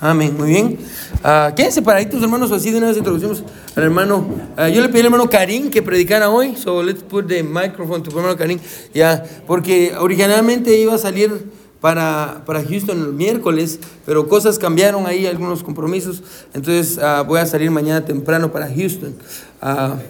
[0.00, 0.78] Amén, muy bien.
[1.24, 3.42] Uh, quédense paraditos, hermanos, así de una vez introducimos
[3.74, 4.26] al hermano.
[4.58, 8.02] Uh, yo le pedí al hermano Karim que predicara hoy, so let's put the microphone
[8.02, 8.58] to hermano Karim,
[8.92, 15.24] ya, porque originalmente iba a salir para, para Houston el miércoles, pero cosas cambiaron ahí,
[15.24, 16.22] algunos compromisos,
[16.52, 19.14] entonces uh, voy a salir mañana temprano para Houston.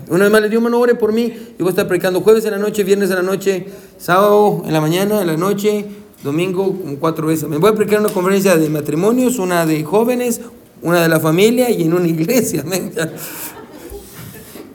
[0.09, 2.45] una vez más le digo, hermano, ore por mí, yo voy a estar predicando jueves
[2.45, 3.69] en la noche, viernes en la noche,
[3.99, 5.87] sábado en la mañana, en la noche
[6.27, 7.49] domingo como cuatro veces.
[7.49, 10.43] Me voy a predicar una conferencia de matrimonios, una de jóvenes,
[10.83, 12.63] una de la familia y en una iglesia.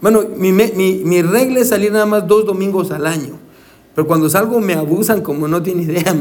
[0.02, 3.38] Bueno, mi, mi, mi regla es salir nada más dos domingos al año.
[3.94, 6.16] Pero cuando salgo me abusan como no tiene idea.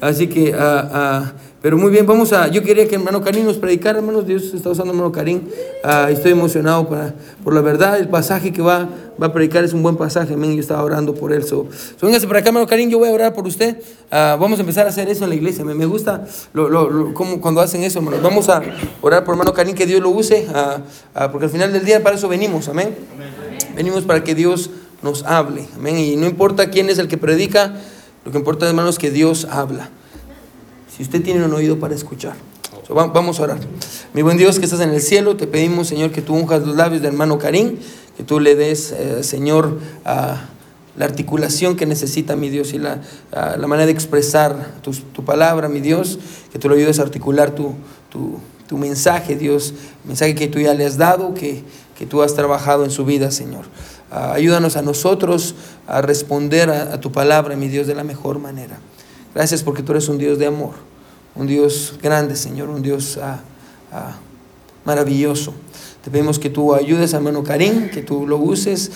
[0.00, 1.32] Así que, ah,
[1.66, 4.70] pero muy bien, vamos a, yo quería que hermano Karim nos predicara, hermanos, Dios está
[4.70, 5.40] usando hermano Karim.
[5.82, 7.12] Ah, estoy emocionado para,
[7.42, 8.88] por la verdad, el pasaje que va,
[9.20, 10.54] va a predicar es un buen pasaje, amén.
[10.54, 11.42] Yo estaba orando por él.
[11.42, 11.66] So,
[11.98, 13.78] so véngase para acá, hermano Karim, yo voy a orar por usted.
[14.12, 15.64] vamos a empezar a hacer eso en la iglesia.
[15.64, 18.18] Me, gusta lo, lo, como cuando hacen eso, hermano.
[18.22, 18.62] Vamos a
[19.02, 20.46] orar por hermano Karim, que Dios lo use,
[21.32, 22.94] porque al final del día para eso venimos, amén.
[23.74, 24.70] Venimos para que Dios
[25.02, 25.66] nos hable.
[25.74, 25.98] Amén.
[25.98, 27.74] Y no importa quién es el que predica,
[28.24, 29.90] lo que importa, hermanos, es que Dios habla.
[30.96, 32.34] Si usted tiene un oído para escuchar.
[32.88, 33.58] vamos a orar.
[34.14, 36.76] Mi buen Dios que estás en el cielo, te pedimos, Señor, que tú unjas los
[36.76, 37.76] labios del hermano Karim,
[38.16, 43.66] que tú le des, eh, Señor, la articulación que necesita, mi Dios, y la, la
[43.66, 46.18] manera de expresar tu, tu, palabra, mi Dios,
[46.50, 47.74] que tú le ayudes a articular tu,
[48.08, 51.62] tu, tu mensaje, Dios, mensaje que tú ya le has dado, que,
[51.98, 53.66] que tú has trabajado en su vida, Señor.
[54.10, 55.54] Ah, ayúdanos a nosotros
[55.86, 58.78] a responder a, tu palabra, mi Dios, de la mejor manera.
[59.36, 60.70] Gracias porque tú eres un Dios de amor,
[61.34, 63.42] un Dios grande, Señor, un Dios ah,
[63.92, 64.16] ah,
[64.86, 65.52] maravilloso.
[66.02, 68.90] Te pedimos que tú ayudes a hermano Karim, que tú lo uses,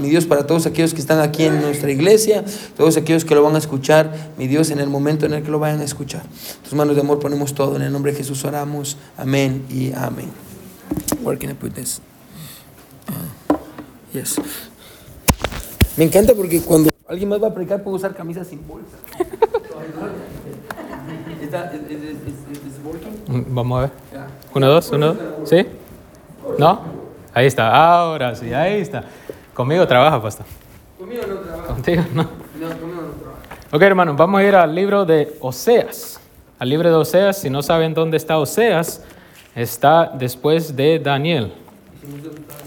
[0.00, 2.44] mi Dios, para todos aquellos que están aquí en nuestra iglesia,
[2.76, 5.52] todos aquellos que lo van a escuchar, mi Dios, en el momento en el que
[5.52, 6.24] lo vayan a escuchar.
[6.64, 8.96] tus manos de amor ponemos todo, en el nombre de Jesús oramos.
[9.16, 10.30] Amén y amén.
[11.22, 12.00] Where can I put this?
[15.96, 18.96] Me encanta porque cuando alguien más va a predicar puedo usar camisas sin bolsa.
[23.48, 23.90] Vamos a ver.
[24.54, 25.48] Uno, dos, uno, dos.
[25.48, 25.66] ¿Sí?
[26.58, 26.80] ¿No?
[27.32, 27.70] Ahí está.
[27.70, 29.04] Ahora sí, ahí está.
[29.54, 30.46] Conmigo trabaja, pastor.
[30.98, 31.66] Conmigo no trabaja.
[31.66, 32.22] Contigo no.
[32.22, 32.28] No,
[32.78, 33.40] conmigo no trabaja.
[33.72, 36.20] Ok, hermanos, vamos a ir al libro de Oseas.
[36.58, 39.02] Al libro de Oseas, si no saben dónde está Oseas,
[39.54, 41.52] está después de Daniel.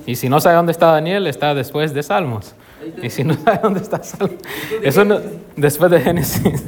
[0.05, 2.53] Y si no sabe dónde está Daniel, está después de Salmos.
[3.01, 4.37] Y si no sabe dónde está Salmos,
[4.83, 5.19] es uno,
[5.55, 6.63] después de Génesis.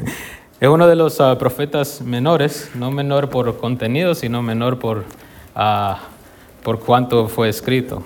[0.60, 5.96] Es uno de los ah, profetas menores, no menor por contenido, sino menor por, uh,
[6.62, 8.04] por cuánto fue escrito.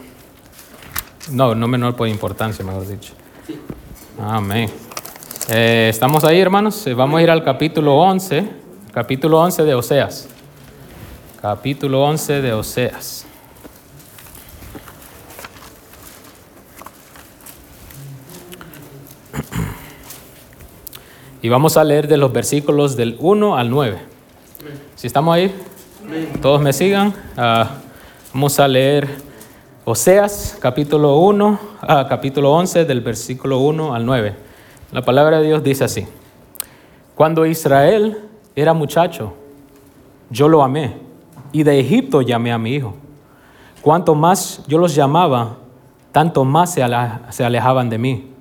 [1.32, 3.14] No, no menor por importancia, mejor dicho.
[4.18, 4.70] Amén.
[5.50, 6.88] Eh, ¿Estamos ahí, hermanos?
[6.88, 8.48] Eh, vamos a ir al capítulo 11,
[8.94, 10.30] capítulo 11 de Oseas.
[11.42, 13.25] Capítulo 11 de Oseas.
[21.46, 24.00] Y vamos a leer de los versículos del 1 al 9.
[24.96, 25.54] Si estamos ahí,
[26.42, 27.14] todos me sigan.
[27.38, 27.70] Ah,
[28.34, 29.08] vamos a leer
[29.84, 34.36] Oseas, capítulo 1, ah, capítulo 11, del versículo 1 al 9.
[34.92, 36.08] La palabra de Dios dice así.
[37.14, 38.18] Cuando Israel
[38.56, 39.36] era muchacho,
[40.32, 40.98] yo lo amé,
[41.52, 42.96] y de Egipto llamé a mi hijo.
[43.84, 45.58] Cuanto más yo los llamaba,
[46.12, 48.35] tanto más se alejaban de mí.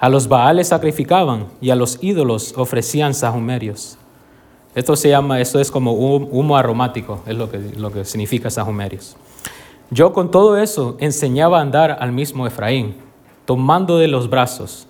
[0.00, 3.98] A los Baales sacrificaban y a los ídolos ofrecían sahumerios.
[4.74, 9.14] Esto se llama, esto es como humo aromático, es lo que, lo que significa sahumerios.
[9.90, 12.94] Yo con todo eso enseñaba a andar al mismo Efraín,
[13.44, 14.86] tomando de los brazos,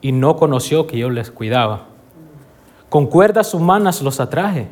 [0.00, 1.86] y no conoció que yo les cuidaba.
[2.88, 4.66] Con cuerdas humanas los atraje,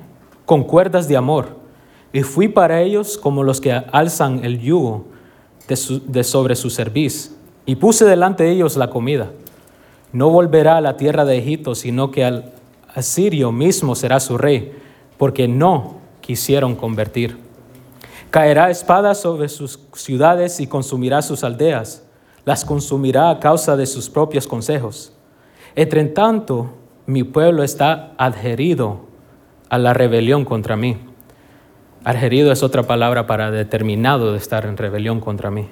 [0.45, 1.57] con cuerdas de amor,
[2.13, 5.05] y fui para ellos como los que alzan el yugo
[5.69, 9.31] de, de sobre su cerviz, y puse delante de ellos la comida
[10.13, 12.53] no volverá a la tierra de Egipto, sino que al
[12.95, 14.73] asirio mismo será su rey,
[15.17, 17.39] porque no quisieron convertir.
[18.31, 22.05] Caerá espada sobre sus ciudades y consumirá sus aldeas,
[22.45, 25.13] las consumirá a causa de sus propios consejos.
[25.75, 26.71] Entre tanto,
[27.07, 29.01] mi pueblo está adherido
[29.69, 30.99] a la rebelión contra mí.
[32.05, 35.69] Adherido es otra palabra para determinado de estar en rebelión contra mí.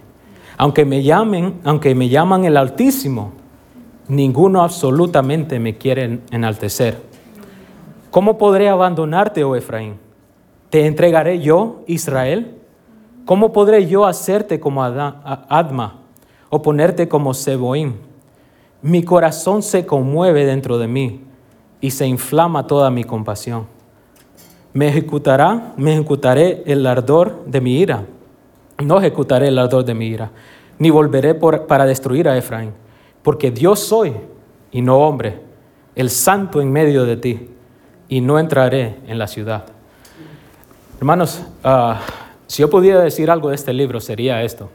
[0.56, 3.32] Aunque me llamen, aunque me llaman el Altísimo,
[4.10, 7.00] ninguno absolutamente me quiere enaltecer.
[8.10, 9.94] ¿Cómo podré abandonarte, oh Efraín?
[10.68, 12.56] ¿Te entregaré yo, Israel?
[13.24, 16.00] ¿Cómo podré yo hacerte como Adma
[16.48, 17.94] o ponerte como Seboín?
[18.82, 21.22] Mi corazón se conmueve dentro de mí
[21.80, 23.66] y se inflama toda mi compasión.
[24.72, 28.04] me ejecutará, me ejecutaré el ardor de mi ira.
[28.84, 30.30] No ejecutaré el ardor de mi ira,
[30.78, 32.72] ni volveré para destruir a Efraín,
[33.22, 34.14] porque Dios soy
[34.70, 35.40] y no hombre,
[35.94, 37.48] el santo en medio de ti,
[38.08, 39.66] y no entraré en la ciudad.
[40.98, 42.00] Hermanos, ah,
[42.46, 44.68] si yo pudiera decir algo de este libro sería esto,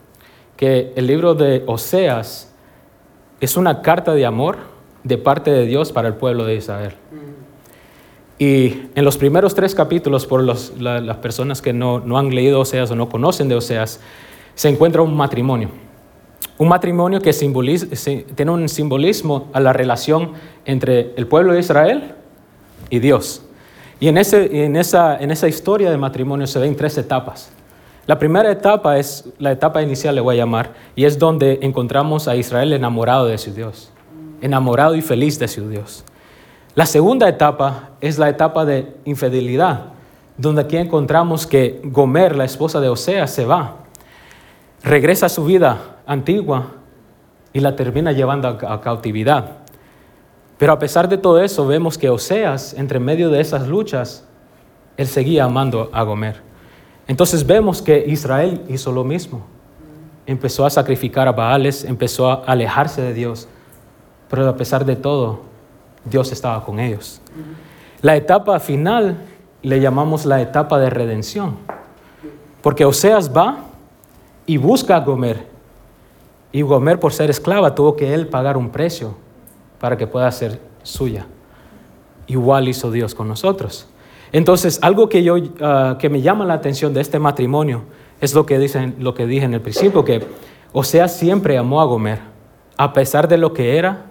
[0.55, 2.53] que el libro de Oseas
[3.41, 4.57] es una carta de amor
[5.03, 6.93] de parte de Dios para el pueblo de Israel.
[8.39, 12.95] Y en los primeros tres capítulos, por las personas que no, han leído Oseas o
[12.95, 13.99] no conocen de Oseas,
[14.55, 15.69] se encuentra un matrimonio.
[16.57, 20.31] Un matrimonio que tiene un simbolismo a la relación
[20.63, 22.15] entre el pueblo de Israel
[22.89, 23.41] y Dios.
[23.99, 27.51] Y en, esa, en esa historia de matrimonio se ven tres etapas.
[28.07, 32.27] La primera etapa es la etapa inicial, le voy a llamar, y es donde encontramos
[32.27, 33.91] a Israel enamorado de su Dios,
[34.41, 36.05] enamorado y feliz de su Dios.
[36.75, 39.87] La segunda etapa es la etapa de infidelidad,
[40.37, 43.77] donde aquí encontramos que Gomer, la esposa de Oseas, se va,
[44.85, 46.67] regresa a su vida antigua
[47.51, 49.57] y la termina llevando a cautividad.
[50.59, 54.25] Pero a pesar de todo eso, vemos que Oseas, entre medio de esas luchas,
[54.95, 56.41] él seguía amando a Gomer.
[57.07, 59.45] Entonces vemos que Israel hizo lo mismo.
[60.27, 63.47] Empezó a sacrificar a Baales, empezó a alejarse de Dios.
[64.29, 65.41] Pero a pesar de todo,
[66.05, 67.21] Dios estaba con ellos.
[68.01, 69.17] La etapa final
[69.61, 71.55] le llamamos la etapa de redención,
[72.61, 73.65] porque Oseas va
[74.45, 75.47] y busca a Gomer,
[76.51, 79.15] y Gomer por ser esclava tuvo que él pagar un precio
[79.79, 81.27] para que pueda ser suya.
[82.27, 83.87] Igual hizo Dios con nosotros.
[84.31, 87.83] Entonces, algo que, yo, ah, que me llama la atención de este matrimonio
[88.21, 90.25] es lo que, dicen, lo que dije en el principio, que
[90.73, 92.19] Oseas siempre amó a Gomer,
[92.77, 94.05] a pesar de lo que era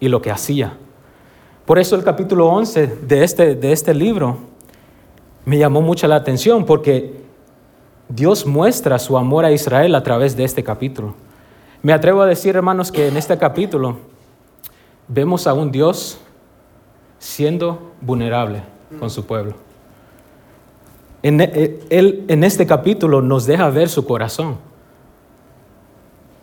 [0.00, 0.78] y lo que hacía.
[1.66, 4.36] Por eso el capítulo 11 de este, de este libro
[5.44, 7.23] me llamó mucho la atención porque
[8.08, 11.14] Dios muestra su amor a Israel a través de este capítulo.
[11.82, 13.98] Me atrevo a decir, hermanos, que en este capítulo
[15.08, 16.18] vemos a un Dios
[17.18, 18.62] siendo vulnerable
[18.98, 19.54] con su pueblo.
[21.22, 24.58] En, e, él, en este capítulo nos deja ver su corazón.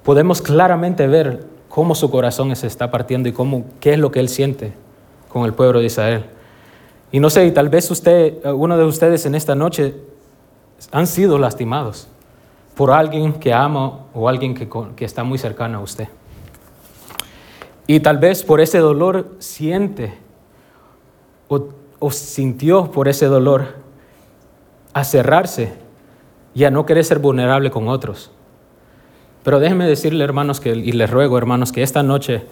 [0.04, 4.20] Podemos claramente ver cómo su corazón se está partiendo y cómo, qué es lo que
[4.20, 4.74] él siente
[5.30, 6.26] con el pueblo de Israel.
[7.12, 9.96] Y no sé, tal vez usted, uno de ustedes en esta noche
[10.92, 12.08] han sido lastimados
[12.76, 16.08] por alguien que ama o alguien que, que está muy cercano a usted.
[17.88, 20.18] Y tal vez por ese dolor siente
[21.48, 23.76] o, sintió por ese dolor
[24.94, 25.74] a cerrarse
[26.54, 28.32] y a no querer ser vulnerable con otros.
[29.44, 32.46] Pero déjenme decirle, hermanos, que, y les ruego, hermanos, que esta noche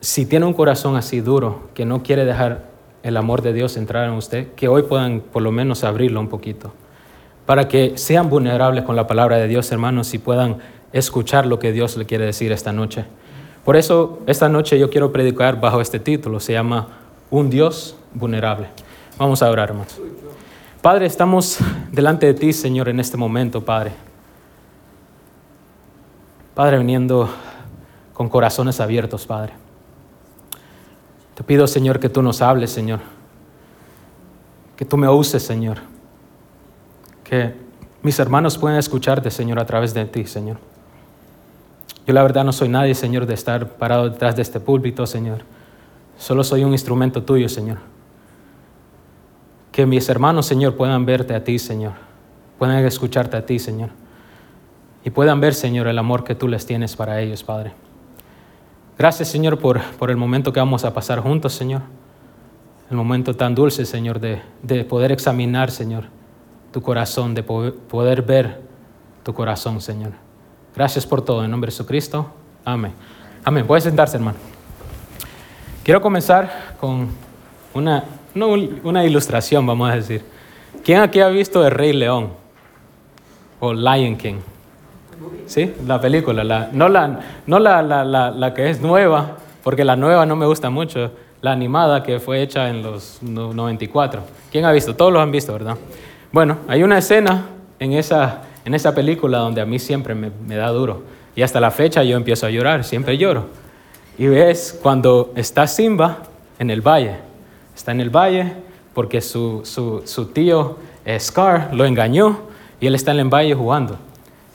[0.00, 2.68] si tiene un corazón así duro, que no quiere dejar
[3.02, 6.28] el amor de Dios entrar en usted, que hoy puedan por lo menos abrirlo un
[6.28, 6.72] poquito,
[7.48, 10.58] para que sean vulnerables con la palabra de Dios, hermanos, y puedan
[10.92, 13.06] escuchar lo que Dios le quiere decir esta noche.
[13.64, 16.88] Por eso, esta noche yo quiero predicar bajo este título, se llama
[17.30, 18.66] Un Dios vulnerable.
[19.16, 19.98] Vamos a orar, hermanos.
[20.82, 21.56] Padre, estamos
[21.90, 23.92] delante de ti, Señor, en este momento, Padre.
[26.54, 27.30] Padre, viniendo
[28.12, 29.54] con corazones abiertos, Padre.
[31.34, 33.00] Te pido, Señor, que tú nos hables, Señor.
[34.76, 35.78] Que tú me uses, Señor.
[37.28, 37.54] Que
[38.02, 40.56] mis hermanos puedan escucharte, Señor, a través de ti, Señor.
[42.06, 45.42] Yo la verdad no soy nadie, Señor, de estar parado detrás de este púlpito, Señor.
[46.16, 47.78] Solo soy un instrumento tuyo, Señor.
[49.72, 51.92] Que mis hermanos, Señor, puedan verte a ti, Señor.
[52.58, 53.90] Puedan escucharte a ti, Señor.
[55.04, 57.72] Y puedan ver, Señor, el amor que tú les tienes para ellos, Padre.
[58.96, 61.82] Gracias, Señor, por, por el momento que vamos a pasar juntos, Señor.
[62.90, 66.04] El momento tan dulce, Señor, de, de poder examinar, Señor,
[66.70, 68.60] tu corazón, de poder, ver
[69.22, 70.12] tu corazón, Señor.
[70.74, 71.44] Gracias por todo.
[71.44, 72.30] En nombre de Jesucristo.
[72.64, 72.92] Amén.
[73.44, 73.66] Amén.
[73.66, 74.38] Puede sentarse, hermano.
[75.82, 77.08] Quiero comenzar con
[77.74, 78.04] una,
[78.84, 80.22] una ilustración, vamos a decir.
[80.84, 82.30] ¿Quién aquí ha visto El Rey León?
[83.60, 84.36] O Lion King.
[85.46, 85.74] ¿Sí?
[85.86, 90.26] La película, la, no, la, no la, la, la, que es nueva, porque la nueva
[90.26, 91.10] no me gusta mucho,
[91.40, 94.22] la animada que fue hecha en los 94.
[94.52, 94.94] ¿Quién ha visto?
[94.94, 95.76] Todos lo han visto, ¿verdad?
[96.30, 97.46] Bueno, hay una escena
[97.78, 101.02] en esa, en esa película donde a mí siempre me, me da duro.
[101.34, 103.46] Y hasta la fecha yo empiezo a llorar, siempre lloro.
[104.18, 106.18] Y ves cuando está Simba
[106.58, 107.16] en el valle.
[107.74, 108.52] Está en el valle
[108.92, 110.76] porque su, su, su tío
[111.18, 112.40] Scar lo engañó
[112.80, 113.96] y él está en el valle jugando.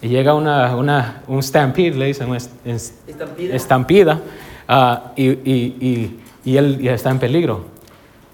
[0.01, 4.22] Y llega una, una, un stampede, le dicen, estampida, estampida
[4.68, 7.63] uh, y, y, y, y, él está en peligro.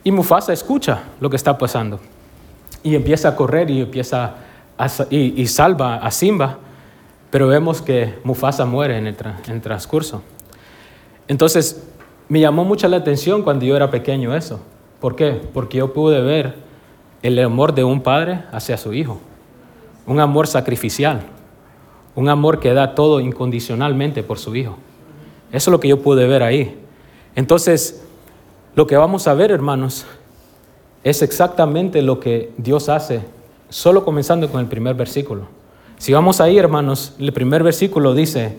[0.03, 1.99] Y Mufasa escucha lo que está pasando.
[2.83, 4.35] Y empieza a correr y empieza
[5.09, 6.57] y, salva a Simba,
[7.29, 10.23] pero vemos que Mufasa muere en el, en el transcurso.
[11.27, 11.83] Entonces,
[12.29, 14.61] me llamó mucho la atención cuando yo era pequeño eso.
[14.99, 15.41] ¿Por qué?
[15.53, 16.55] Porque yo pude ver
[17.21, 19.19] el amor de un padre hacia su hijo,
[20.05, 21.21] un amor sacrificial,
[22.15, 24.77] un amor que da todo incondicionalmente por su hijo.
[25.51, 26.79] Eso es lo que yo pude ver ahí.
[27.35, 28.05] Entonces,
[28.75, 30.05] lo que vamos a ver, hermanos,
[31.03, 33.21] es exactamente lo que Dios hace,
[33.69, 35.47] solo comenzando con el primer versículo.
[35.97, 38.57] Si vamos ahí, hermanos, el primer versículo dice,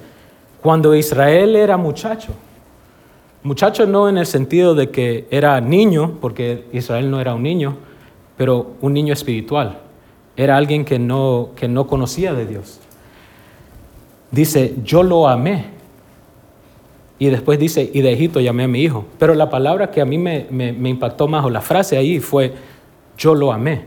[0.61, 2.33] cuando Israel era muchacho,
[3.43, 7.77] muchacho no en el sentido de que era niño, porque Israel no era un niño,
[8.37, 9.79] pero un niño espiritual,
[10.37, 12.81] era alguien que no, que no conocía de Dios.
[14.31, 15.80] Dice, yo lo amé
[17.21, 19.05] y después dice, y de Egipto llamé a mi hijo.
[19.19, 20.49] Pero la palabra que a mí me,
[20.89, 22.55] impactó más, o la frase ahí fue,
[23.19, 23.85] yo lo amé.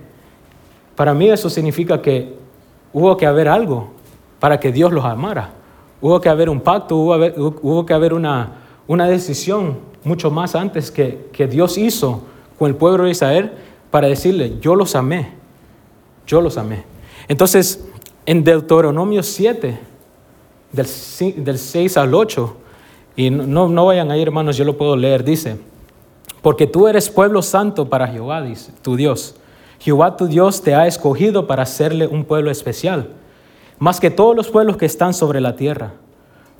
[0.96, 2.36] Para mí eso significa que
[2.94, 3.90] hubo que haber algo
[4.40, 5.50] para que Dios los amara.
[6.00, 8.52] Hubo que haber un pacto, hubo, que haber una,
[8.86, 12.22] una, decisión mucho más antes que, que Dios hizo
[12.60, 13.52] con el pueblo de Israel
[13.90, 15.30] para decirle, yo los amé,
[16.28, 16.84] yo los amé.
[17.28, 17.84] Entonces,
[18.28, 19.80] en Deuteronomio 7,
[20.72, 20.88] del,
[21.44, 22.58] del 6 al 8,
[23.16, 25.24] y no, no vayan ahí, hermanos, yo lo puedo leer.
[25.24, 25.58] Dice,
[26.42, 28.44] porque tú eres pueblo santo para Jehová,
[28.82, 29.36] tu Dios.
[29.80, 33.10] Jehová tu Dios te ha escogido para hacerle un pueblo especial,
[33.80, 35.94] más que todos los pueblos que están sobre la tierra.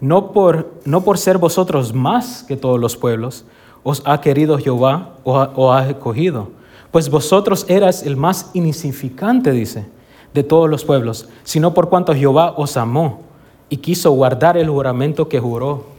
[0.02, 3.46] No por, no por ser vosotros más que todos los pueblos,
[3.84, 6.50] os ha querido Jehová o o ha escogido,
[6.92, 9.86] pues vosotros eras el más insignificante, dice,
[10.34, 13.22] de todos los pueblos, sino por cuanto Jehová os amó
[13.70, 15.93] y quiso guardar el juramento que juró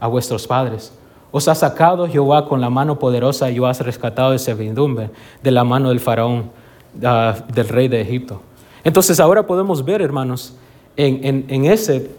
[0.00, 0.92] a vuestros padres.
[1.30, 5.10] Os ha sacado Jehová con la mano poderosa y os has rescatado de servidumbre,
[5.42, 6.50] de la mano del faraón,
[7.04, 8.40] ah, del rey de Egipto.
[8.84, 10.54] Entonces ahora podemos ver, hermanos,
[10.96, 12.10] en, ese,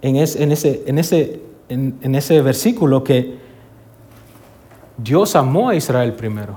[0.00, 0.42] en, ese,
[0.86, 3.38] en, ese, en ese versículo que
[4.96, 6.56] Dios amó a Israel primero,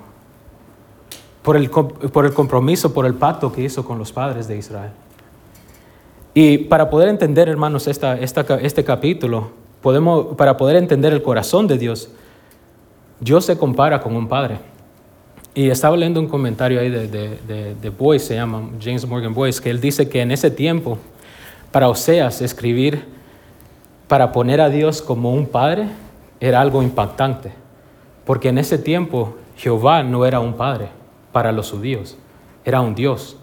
[1.41, 4.91] por el, por el compromiso, por el pacto que hizo con los padres de Israel.
[6.33, 9.51] Y para poder entender, hermanos, esta, este capítulo,
[9.83, 12.09] podemos, para poder entender el corazón de Dios,
[13.19, 14.57] Dios se compara con un padre.
[15.53, 19.61] Y estaba leyendo un comentario ahí de, de, de, Boyce, se llama James Morgan Boyce,
[19.61, 20.97] que él dice que en ese tiempo,
[21.71, 23.05] para Oseas, escribir
[24.07, 25.89] para poner a Dios como un padre
[26.39, 27.51] era algo impactante.
[28.25, 30.87] Porque en ese tiempo Jehová no era un padre
[31.31, 32.17] para los judíos,
[32.65, 33.37] era un Dios.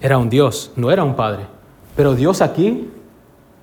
[0.00, 1.42] Era un Dios, no era un padre.
[1.96, 2.88] Pero Dios aquí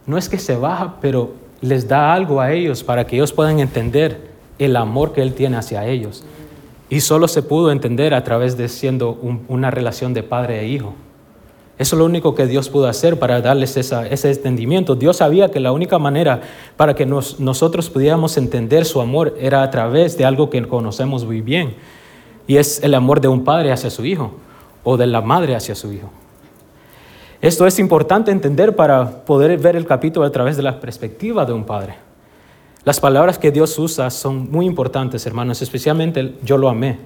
[0.06, 3.60] no es que se baja, pero les da algo a ellos para que ellos puedan
[3.60, 4.30] entender
[4.60, 6.24] el amor que Él tiene hacia ellos.
[6.90, 9.18] Y solo se pudo entender a través de siendo
[9.48, 10.94] una relación de padre e hijo.
[11.78, 14.96] Eso es lo único que Dios pudo hacer para darles ese entendimiento.
[14.96, 16.42] Dios sabía que la única manera
[16.78, 21.42] para que nosotros pudiéramos entender su amor era a través de algo que conocemos muy
[21.42, 21.76] bien.
[22.48, 24.32] Y es el amor de un padre hacia su hijo
[24.84, 26.10] o de la madre hacia su hijo.
[27.46, 31.54] Esto es importante entender para poder ver el capítulo a través de la perspectiva de
[31.54, 31.94] un padre.
[32.84, 36.98] Las palabras que Dios usa son muy importantes, hermanos, especialmente yo lo amé.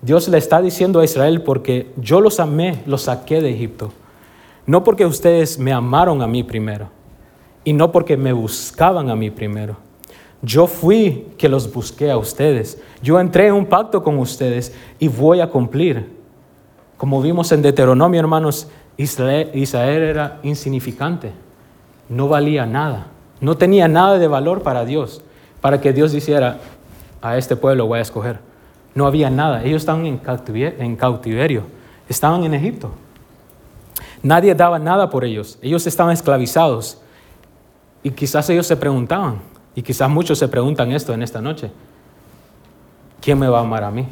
[0.00, 3.90] Dios le está diciendo a Israel porque yo los amé, los saqué de Egipto.
[4.66, 6.88] No porque ustedes me amaron a mí primero
[7.64, 9.78] y no porque me buscaban a mí primero.
[10.42, 12.80] Yo fui que los busqué a ustedes.
[13.02, 16.22] Yo entré en un pacto con ustedes y voy a cumplir.
[16.96, 19.50] Como vimos en Deuteronomio, hermanos, Israel,
[20.02, 21.32] era insignificante,
[22.08, 23.06] no valía nada,
[23.40, 25.22] no tenía nada de valor para Dios,
[25.60, 26.58] para que Dios dijera,
[27.20, 28.40] a este pueblo voy a escoger.
[28.94, 31.64] No había nada, ellos estaban en cautiverio,
[32.08, 32.90] estaban en Egipto.
[34.22, 36.98] Nadie daba nada por ellos, ellos estaban esclavizados.
[38.02, 39.40] Y quizás ellos se preguntaban,
[39.74, 41.70] y quizás muchos se preguntan esto en esta noche,
[43.20, 44.06] ¿quién me va a amar a mí?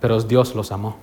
[0.00, 0.96] Pero Dios los amó.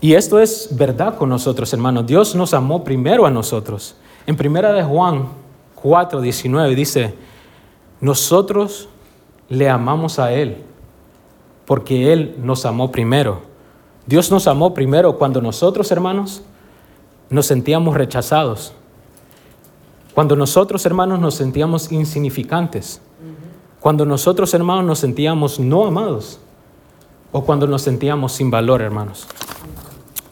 [0.00, 2.06] Y esto es verdad con nosotros, hermanos.
[2.06, 3.96] Dios nos amó primero a nosotros.
[4.26, 5.28] En primera de Juan
[5.74, 7.14] 4, 19 dice,
[8.00, 8.88] nosotros
[9.48, 10.64] le amamos a Él
[11.66, 13.42] porque Él nos amó primero.
[14.06, 16.42] Dios nos amó primero cuando nosotros, hermanos,
[17.28, 18.72] nos sentíamos rechazados.
[20.14, 23.00] Cuando nosotros, hermanos, nos sentíamos insignificantes.
[23.80, 26.38] Cuando nosotros, hermanos, nos sentíamos no amados.
[27.32, 29.26] O cuando nos sentíamos sin valor, hermanos.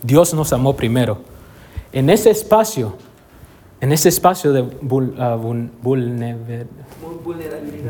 [0.04, 1.18] Dios nos amó primero.
[1.92, 2.94] En ese espacio,
[3.80, 6.66] en ese espacio de vul- vul- vulnever-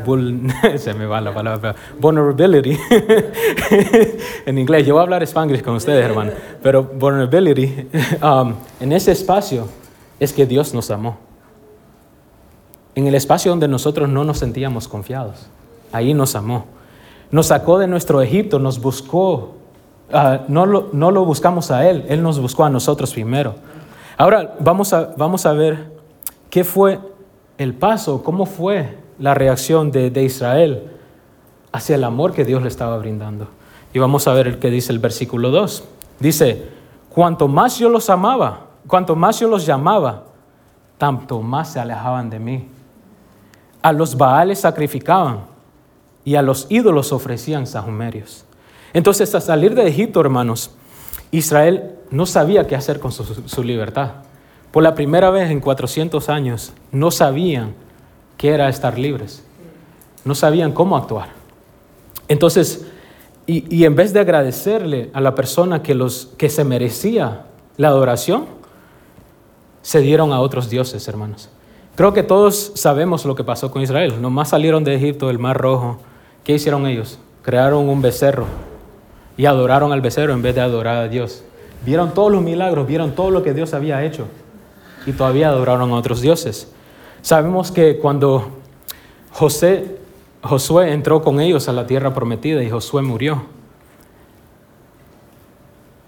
[0.05, 2.77] vul- se me va la palabra, vulnerability,
[4.45, 6.31] en inglés, yo voy a hablar spanglish con ustedes, hermano,
[6.63, 7.87] pero vulnerability,
[8.23, 9.67] um, en ese espacio
[10.19, 11.17] es que Dios nos amó.
[12.95, 15.47] En el espacio donde nosotros no nos sentíamos confiados,
[15.91, 16.65] ahí nos amó.
[17.29, 19.55] Nos sacó de nuestro Egipto, nos buscó,
[20.11, 23.55] ah, no, lo, no lo buscamos a Él, Él nos buscó a nosotros primero.
[24.17, 25.91] Ahora vamos a, vamos a ver
[26.49, 26.99] qué fue
[27.57, 30.91] el paso, cómo fue la reacción de, de Israel
[31.71, 33.47] hacia el amor que Dios le estaba brindando.
[33.93, 35.83] Y vamos a ver el que dice el versículo 2.
[36.19, 36.69] Dice,
[37.09, 40.23] cuanto más yo los amaba, cuanto más yo los llamaba,
[40.97, 42.69] tanto más se alejaban de mí.
[43.81, 45.41] A los baales sacrificaban
[46.23, 48.45] y a los ídolos ofrecían sahumerios.
[48.95, 50.71] Entonces, a salir de Egipto, hermanos,
[51.29, 54.23] Israel no sabía qué hacer con su, libertad.
[54.71, 57.73] Por la primera vez en 400 años, no sabían
[58.37, 59.43] qué era estar libres.
[60.23, 61.27] No sabían cómo actuar.
[62.29, 62.87] Entonces,
[63.45, 67.89] y, y en vez de agradecerle a la persona que, los, que se merecía la
[67.89, 68.45] adoración,
[69.81, 71.49] se dieron a otros dioses, hermanos.
[71.95, 74.21] Creo que todos sabemos lo que pasó con Israel.
[74.21, 75.99] Nomás salieron de Egipto del Mar Rojo.
[76.45, 77.19] ¿Qué hicieron ellos?
[77.41, 78.45] Crearon un becerro
[79.37, 81.43] y adoraron al becerro en vez de adorar a Dios.
[81.85, 84.27] Vieron todos los milagros, vieron todo lo que Dios había hecho
[85.05, 86.71] y todavía adoraron a otros dioses.
[87.21, 88.47] Sabemos que cuando
[89.31, 89.97] José,
[90.41, 93.43] Josué entró con ellos a la tierra prometida y Josué murió,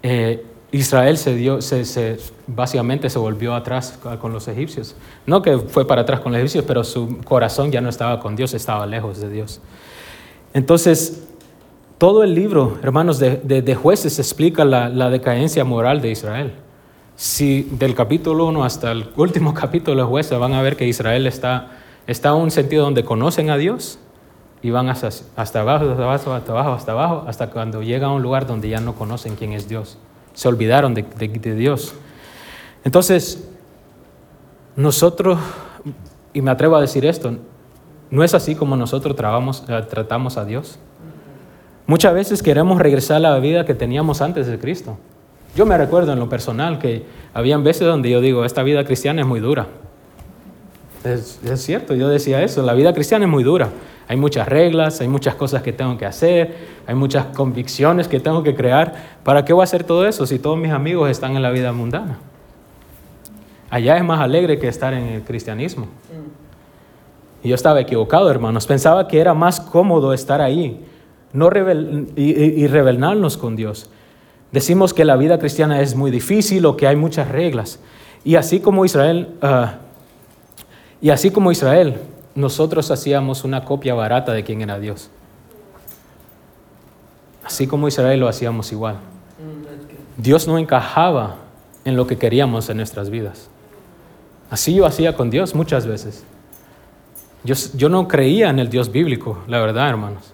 [0.02, 1.58] eh, Israel se dio,
[2.46, 4.94] básicamente se volvió atrás con los egipcios.
[5.26, 8.36] No que fue para atrás con los egipcios, pero su corazón ya no estaba con
[8.36, 9.60] Dios, estaba lejos de Dios.
[10.52, 11.26] Entonces,
[11.98, 16.54] todo el libro, hermanos, de, de- jueces explica la, la decadencia moral de Israel.
[17.16, 21.26] Si del capítulo 1 hasta el último capítulo de jueces van a ver que Israel
[21.26, 21.72] está,
[22.06, 23.98] está en un sentido donde conocen a Dios
[24.62, 28.12] y van hasta, hasta abajo, hasta abajo, hasta abajo, hasta abajo, hasta cuando llega a
[28.12, 29.98] un lugar donde ya no conocen quién es Dios.
[30.34, 31.94] Se olvidaron de, de- Dios.
[32.84, 33.48] Entonces,
[34.76, 35.38] nosotros,
[36.32, 37.32] y me atrevo a decir esto,
[38.10, 39.16] no es así como nosotros
[39.68, 40.78] eh, tratamos a Dios.
[41.88, 44.98] Muchas veces queremos regresar a la vida que teníamos antes de Cristo.
[45.56, 49.22] Yo me recuerdo en lo personal que habían veces donde yo digo, esta vida cristiana
[49.22, 49.68] es muy dura.
[51.02, 53.70] Es, es cierto, yo decía eso, la vida cristiana es muy dura.
[54.06, 58.42] Hay muchas reglas, hay muchas cosas que tengo que hacer, hay muchas convicciones que tengo
[58.42, 58.94] que crear.
[59.24, 61.72] ¿Para qué voy a hacer todo eso si todos mis amigos están en la vida
[61.72, 62.18] mundana?
[63.70, 65.86] Allá es más alegre que estar en el cristianismo.
[67.42, 68.66] Y yo estaba equivocado, hermanos.
[68.66, 70.84] Pensaba que era más cómodo estar ahí
[71.32, 73.90] no rebel- y, y- y rebelarnos con Dios.
[74.52, 77.80] Decimos que la vida cristiana es muy difícil o que hay muchas reglas.
[78.24, 79.74] Y así como Israel, ah,
[81.00, 82.00] y así como Israel,
[82.34, 85.10] nosotros hacíamos una copia barata de quién era Dios.
[87.44, 88.96] Así como Israel lo hacíamos igual.
[90.16, 91.36] Dios no encajaba
[91.84, 93.48] en lo que queríamos en nuestras vidas.
[94.50, 96.24] Así yo hacía con Dios muchas veces.
[97.44, 100.32] Yo, yo no creía en el Dios bíblico, la verdad, hermanos.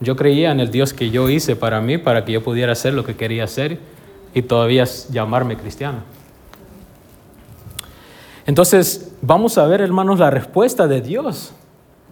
[0.00, 2.94] Yo creía en el Dios que yo hice para mí, para que yo pudiera hacer
[2.94, 3.78] lo que quería hacer
[4.34, 5.98] y todavía llamarme cristiano.
[8.46, 11.52] Entonces, vamos a ver, hermanos, la respuesta de Dios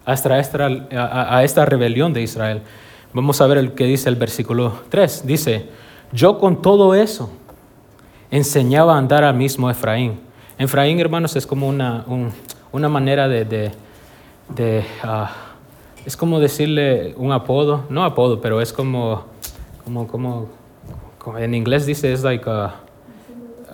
[0.05, 2.61] a, esta rebelión de Israel.
[3.13, 5.27] Vamos a ver el que dice el versículo 3.
[5.27, 5.67] Dice,
[6.11, 7.29] yo con todo eso
[8.31, 10.19] enseñaba a andar al mismo Efraín.
[10.57, 12.31] Efraín, hermanos, es como una, un-
[12.71, 13.71] una manera de, de-
[14.49, 15.31] de, ah,
[16.05, 19.23] es como decirle un apodo, no apodo, pero es como,
[19.83, 20.47] como, como,
[21.17, 22.75] como en inglés dice, es like a-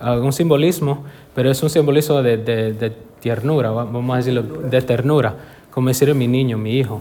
[0.00, 2.90] a un simbolismo, pero es un simbolismo de, de- de
[3.20, 5.34] ternura, va- vamos a decirlo, de ternura,
[5.70, 7.00] como decir mi niño, mi hijo.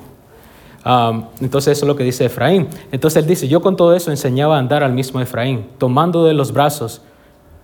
[0.86, 2.68] Um, entonces eso es lo que dice Efraín.
[2.92, 6.34] Entonces él dice, yo con todo eso enseñaba a andar al mismo Efraín, tomando de
[6.34, 7.02] los brazos,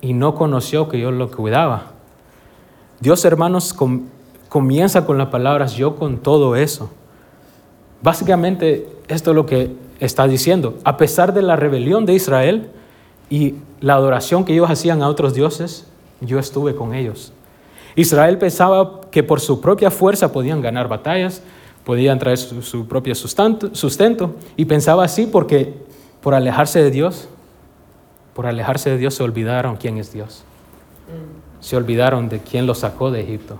[0.01, 1.87] y no conoció que yo lo cuidaba.
[2.99, 4.03] Dios, hermanos, com-
[4.49, 6.89] comienza con las palabras, yo con todo eso.
[8.01, 10.77] Básicamente, esto es lo que está diciendo.
[10.83, 12.69] A pesar de la rebelión de Israel
[13.29, 15.87] y la adoración que ellos hacían a otros dioses,
[16.21, 17.33] yo estuve con ellos.
[17.95, 21.41] Israel pensaba que por su propia fuerza podían ganar batallas,
[21.83, 25.73] podían traer su, su propio sustento, sustento, y pensaba así porque
[26.21, 27.29] por alejarse de Dios,
[28.33, 30.43] por alejarse de Dios se olvidaron quién es Dios.
[31.61, 33.59] Se olvidaron de quién los sacó de Egipto,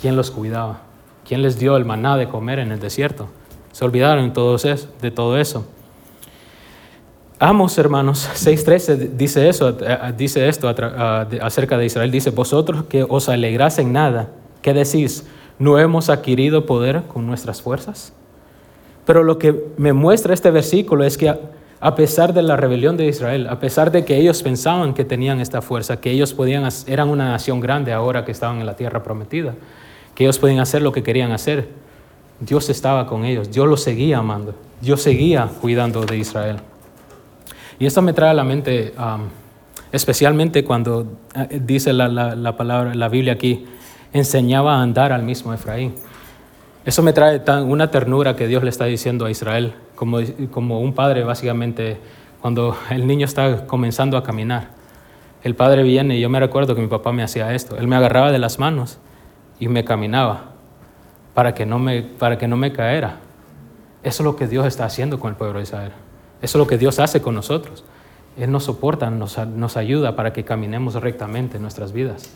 [0.00, 0.80] quién los cuidaba,
[1.26, 3.28] quién les dio el maná de comer en el desierto.
[3.78, 5.64] Se olvidaron de todo eso.
[7.38, 9.78] Amos, hermanos, 6.13 dice eso,
[10.16, 10.68] dice esto
[11.40, 12.10] acerca de Israel.
[12.10, 14.30] Dice, vosotros que os alegrás en nada,
[14.62, 15.28] ¿qué decís?
[15.60, 18.12] ¿No hemos adquirido poder con nuestras fuerzas?
[19.06, 21.32] Pero lo que me muestra este versículo es que
[21.78, 25.38] a pesar de la rebelión de Israel, a pesar de que ellos pensaban que tenían
[25.38, 29.04] esta fuerza, que ellos podían, eran una nación grande ahora que estaban en la tierra
[29.04, 29.54] prometida,
[30.16, 31.68] que ellos podían hacer lo que querían hacer,
[32.40, 36.56] Dios estaba con ellos, Dios los seguía amando, Dios seguía cuidando de Israel.
[37.78, 38.94] Y esto me trae a la mente,
[39.92, 43.66] especialmente cuando eh, dice la, la, palabra, la Biblia aquí,
[44.12, 45.94] enseñaba a andar al mismo Efraín.
[46.84, 50.18] Eso me trae una ternura que Dios le está diciendo a Israel, como,
[50.50, 51.98] como un padre básicamente,
[52.40, 54.68] cuando el niño está comenzando a caminar.
[55.42, 57.76] El padre viene y yo me recuerdo que mi papá me hacía esto.
[57.76, 58.98] Él me agarraba de las manos
[59.60, 60.57] y me caminaba
[61.38, 63.18] para que no me, para que no me caera.
[64.02, 65.92] Eso es lo que Dios está haciendo con el pueblo de Israel.
[66.42, 67.84] Eso es lo que Dios hace con nosotros.
[68.36, 72.28] Él nos soporta, nos, nos ayuda para que caminemos rectamente en nuestras vidas.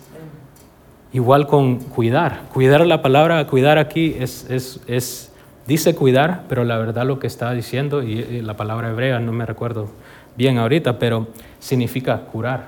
[1.13, 2.43] Igual con cuidar.
[2.53, 5.33] Cuidar la palabra, cuidar aquí es, es, es,
[5.67, 9.45] dice cuidar, pero la verdad lo que está diciendo, y, la palabra hebrea no me
[9.45, 9.89] recuerdo
[10.37, 11.27] bien ahorita, pero
[11.59, 12.67] significa curar.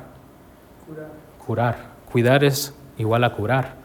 [0.84, 1.08] Curar.
[1.46, 1.76] Curar.
[2.10, 3.83] Cuidar es igual a curar.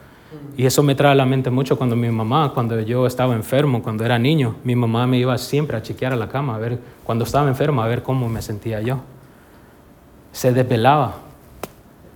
[0.55, 3.81] Y eso me trae a la mente mucho cuando mi mamá, cuando yo estaba enfermo,
[3.81, 6.79] cuando era niño, mi mamá me iba siempre a chequear a la cama, a ver,
[7.03, 8.99] cuando estaba enfermo, a ver cómo me sentía yo.
[10.31, 11.15] Se desvelaba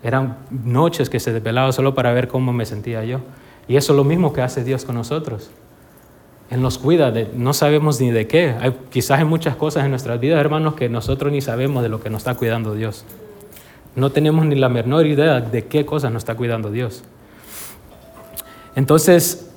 [0.04, 3.22] eran noches que se desvelaba solo para ver cómo me sentía yo.
[3.70, 5.50] Y eso es lo mismo que hace Dios con nosotros.
[6.50, 8.54] Él nos cuida, de, no sabemos ni de qué.
[8.60, 12.02] Hay, quizás hay muchas cosas en nuestras vidas, hermanos, que nosotros ni sabemos de lo
[12.02, 13.06] que nos está cuidando Dios.
[13.96, 17.04] No tenemos ni la menor idea de qué cosas nos está cuidando Dios.
[18.76, 19.50] Entonces,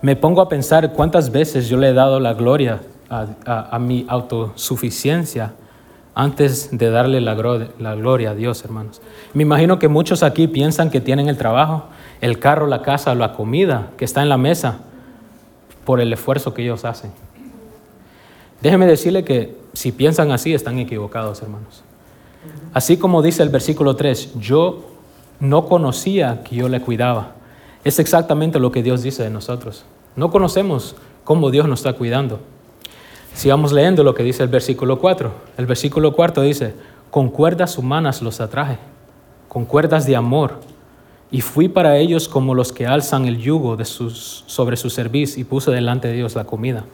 [0.00, 5.52] me pongo a pensar cuántas veces yo le he dado la gloria a mi autosuficiencia
[6.14, 9.00] antes de darle la, gloria a Dios, hermanos.
[9.32, 11.84] Me imagino que muchos aquí piensan que tienen el trabajo,
[12.20, 14.80] el carro, la casa, la comida que está en la mesa
[15.84, 17.12] por el esfuerzo que ellos hacen.
[18.60, 21.82] Déjeme decirle que si piensan así están equivocados, hermanos.
[22.74, 24.91] Así como dice el versículo 3, yo
[25.42, 27.32] no conocía que yo le cuidaba.
[27.82, 29.84] Es exactamente lo que Dios dice de nosotros.
[30.14, 32.38] No conocemos cómo Dios nos está cuidando.
[33.34, 35.32] Sigamos leyendo lo que dice el versículo 4.
[35.56, 36.74] El versículo 4 dice,
[37.10, 38.78] con cuerdas humanas los atraje,
[39.48, 40.60] con cuerdas de amor,
[41.32, 45.72] y fui para ellos como los que alzan el yugo sobre su cerviz y puse
[45.72, 46.84] delante de Dios la comida.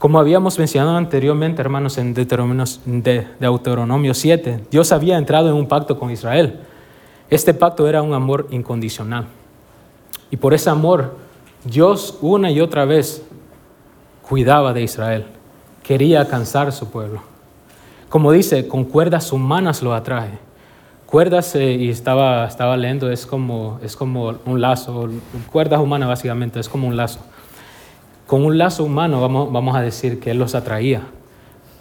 [0.00, 5.68] Como habíamos mencionado anteriormente, hermanos, en Deuteronomio, de Deuteronomio 7, Dios había entrado en un
[5.68, 6.58] pacto con Israel.
[7.34, 9.26] Este pacto era un amor incondicional.
[10.30, 11.16] Y por ese amor,
[11.64, 13.24] Dios una y otra vez
[14.22, 15.26] cuidaba de Israel,
[15.82, 17.22] quería alcanzar su pueblo.
[18.08, 20.38] Como dice, con cuerdas humanas lo atrae.
[21.06, 25.10] Cuerdas, eh, y estaba, estaba leyendo, es como, es como un lazo,
[25.50, 27.18] cuerdas humanas básicamente, es como un lazo.
[28.28, 31.02] Con un lazo humano vamos, vamos a decir que Él los atraía.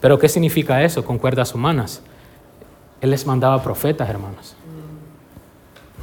[0.02, 2.02] Pero ¿qué significa eso con cuerdas humanas?
[3.02, 4.56] Él les mandaba profetas, hermanos.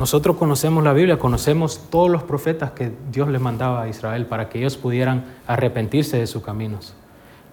[0.00, 4.48] Nosotros conocemos la Biblia, conocemos todos los profetas que Dios le mandaba a Israel para
[4.48, 6.94] que ellos pudieran arrepentirse de sus caminos,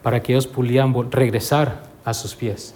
[0.01, 2.73] para que ellos pudieran regresar a sus pies.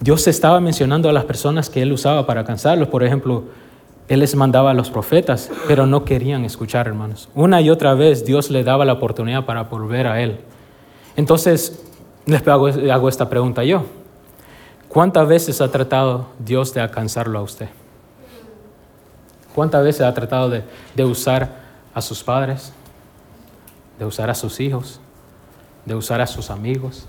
[0.00, 2.88] Dios estaba mencionando a las personas que Él usaba para alcanzarlos.
[2.88, 3.44] Por ejemplo,
[4.08, 7.28] Él les mandaba a los profetas, pero no querían escuchar, hermanos.
[7.36, 10.40] Una y otra vez Dios le daba la oportunidad para volver a Él.
[11.14, 11.84] Entonces,
[12.26, 13.84] les hago, hago esta pregunta yo.
[14.88, 17.68] ¿Cuántas veces ha tratado Dios de alcanzarlo a usted?
[19.58, 21.50] ¿Cuántas veces ha tratado de, usar
[21.92, 22.72] a sus padres,
[23.98, 25.00] de usar a sus hijos,
[25.84, 27.08] de usar a sus amigos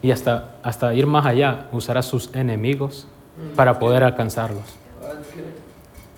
[0.00, 3.08] y hasta, hasta ir más allá, usar a sus enemigos
[3.56, 4.62] para poder alcanzarlos?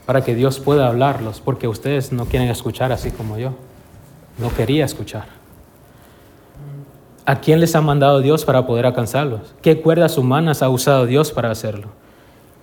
[0.04, 3.52] Para que Dios pueda hablarlos, porque ustedes no quieren escuchar así como yo.
[4.36, 5.28] No quería escuchar.
[7.24, 9.54] ¿A quién les ha mandado Dios para poder alcanzarlos?
[9.62, 11.88] ¿Qué cuerdas humanas ha usado Dios para hacerlo?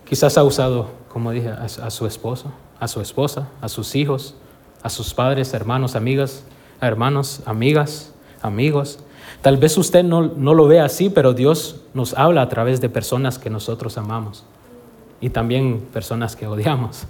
[0.08, 4.34] Quizás ha usado, como dije, a, su esposo, a su esposa, a sus hijos,
[4.82, 6.44] a sus padres, hermanos, amigas,
[6.80, 8.12] hermanos, amigas,
[8.42, 8.98] amigos.
[9.42, 12.88] Tal vez usted no, no lo ve así, pero Dios nos habla a través de
[12.88, 14.44] personas que nosotros amamos
[15.20, 17.04] y también personas que odiamos.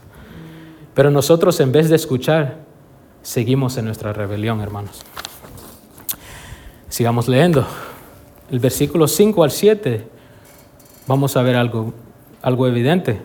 [0.94, 2.58] Pero nosotros en vez de escuchar,
[3.22, 5.02] seguimos en nuestra rebelión, hermanos.
[6.88, 7.66] Sigamos leyendo.
[8.50, 10.08] El versículo 5 al 7,
[11.06, 11.92] vamos a ver algo
[12.46, 13.20] algo evidente,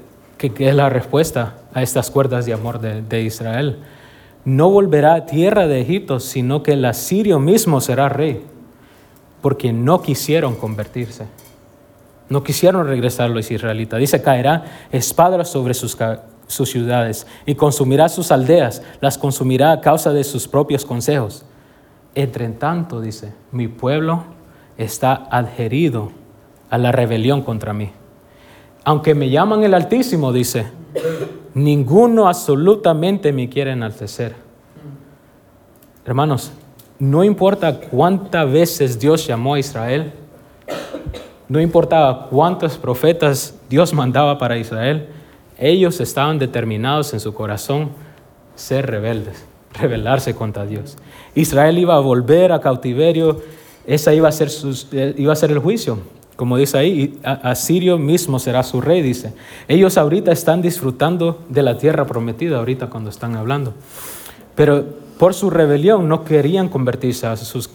[0.49, 3.79] que, es la respuesta a estas cuerdas de amor de, Israel.
[4.43, 8.45] No volverá a tierra de Egipto, sino que el asirio mismo será rey.
[9.41, 11.25] porque no quisieron convertirse.
[12.29, 13.99] No quisieron regresar los israelitas.
[13.99, 15.97] Dice, caerá espada sobre sus,
[16.45, 21.43] sus ciudades y consumirá sus aldeas, las consumirá a causa de sus propios consejos.
[22.13, 24.25] Entre tanto, dice, mi pueblo
[24.77, 26.11] está adherido
[26.69, 27.91] a la rebelión contra mí.
[28.83, 30.65] Aunque me llaman el Altísimo, dice,
[31.53, 34.35] ninguno absolutamente me quiere enaltecer.
[36.05, 36.51] Hermanos,
[36.97, 40.13] no importa cuántas veces Dios llamó a Israel,
[41.47, 45.09] no importaba cuántos profetas Dios mandaba para Israel,
[45.59, 47.89] ellos estaban determinados en su corazón
[48.55, 50.97] ser rebeldes, rebelarse contra Dios.
[51.35, 53.41] Israel iba a volver a cautiverio,
[53.85, 54.49] esa iba a ser,
[54.91, 55.99] eh, iba a ser el juicio.
[56.41, 59.31] Como dice ahí, Asirio mismo será su rey, dice.
[59.67, 63.75] Ellos ahorita están disfrutando de la tierra prometida, ahorita cuando están hablando.
[64.55, 64.83] Pero
[65.19, 67.27] por su rebelión no querían convertirse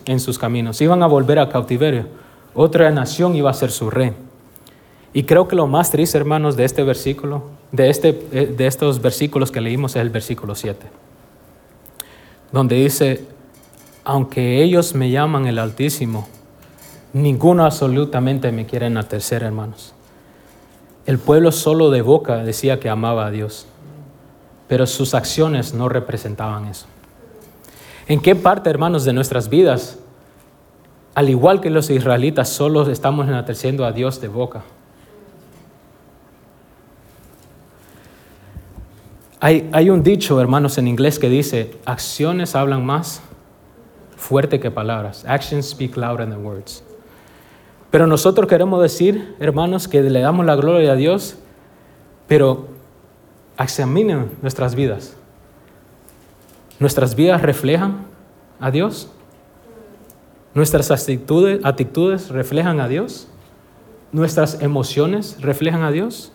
[0.07, 2.09] en sus caminos, iban a volver a cautiverio.
[2.55, 4.15] Otra nación iba a ser su rey.
[5.13, 9.01] Y creo que lo más triste, hermanos, de este versículo, de, este, eh, de estos
[9.01, 10.89] versículos que leímos es el versículo 7,
[12.51, 13.27] donde dice,
[14.03, 16.27] aunque ellos me llaman el Altísimo,
[17.17, 19.95] Ninguno absolutamente me quiere enaltecer, hermanos.
[21.07, 23.67] El pueblo solo de boca decía que amaba a Dios,
[24.69, 26.85] pero sus acciones no representaban eso.
[28.07, 29.99] ¿En qué parte, hermanos, de nuestras vidas,
[31.15, 34.63] al igual que los israelitas, solo estamos enalteciendo a Dios de boca?
[39.41, 43.23] Hay, hay un dicho, hermanos, en inglés que dice, acciones hablan más
[44.19, 45.25] fuerte que palabras.
[45.27, 46.83] Actions speak louder than words.
[47.97, 51.39] Pero nosotros queremos decir, hermanos, que le damos la gloria a Dios,
[52.29, 52.69] pero
[53.59, 55.17] examinen nuestras vidas.
[56.79, 58.05] ¿Nuestras vidas reflejan
[58.61, 59.11] a Dios?
[60.53, 63.29] ¿Nuestras actitudes, actitudes reflejan a Dios?
[64.13, 66.33] ¿Nuestras emociones reflejan a Dios?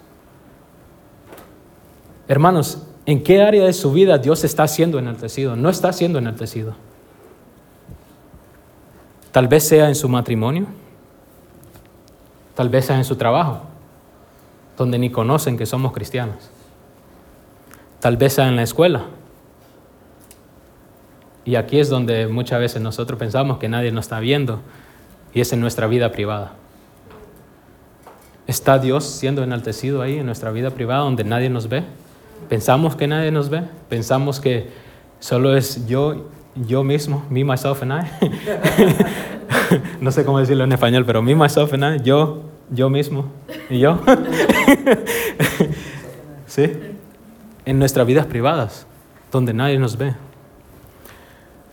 [2.28, 5.56] Hermanos, ¿en qué área de su vida Dios está siendo enaltecido?
[5.56, 6.74] No está siendo enaltecido.
[9.32, 10.81] Tal vez sea en su matrimonio
[12.62, 13.62] Tal vez sea en su trabajo,
[14.78, 16.52] donde ni conocen que somos cristianos.
[18.00, 19.06] Tal vez sea en la escuela.
[21.43, 24.60] Y aquí es donde muchas veces nosotros pensamos que nadie nos está viendo
[25.34, 26.52] y es en nuestra vida privada.
[28.45, 31.84] ¿Está Dios siendo enaltecido ahí en nuestra vida privada donde nadie nos ve?
[32.47, 33.63] ¿Pensamos que nadie nos ve?
[33.89, 34.69] ¿Pensamos que
[35.19, 38.30] solo es yo, yo mismo, me, myself and I?
[40.02, 42.41] no sé cómo decirlo en español, pero me, myself and I, yo,
[42.72, 43.26] yo mismo
[43.70, 44.00] y yo.
[46.48, 46.72] ¿Sí?
[47.66, 48.88] En nuestras vidas privadas,
[49.32, 50.16] donde nadie nos ve.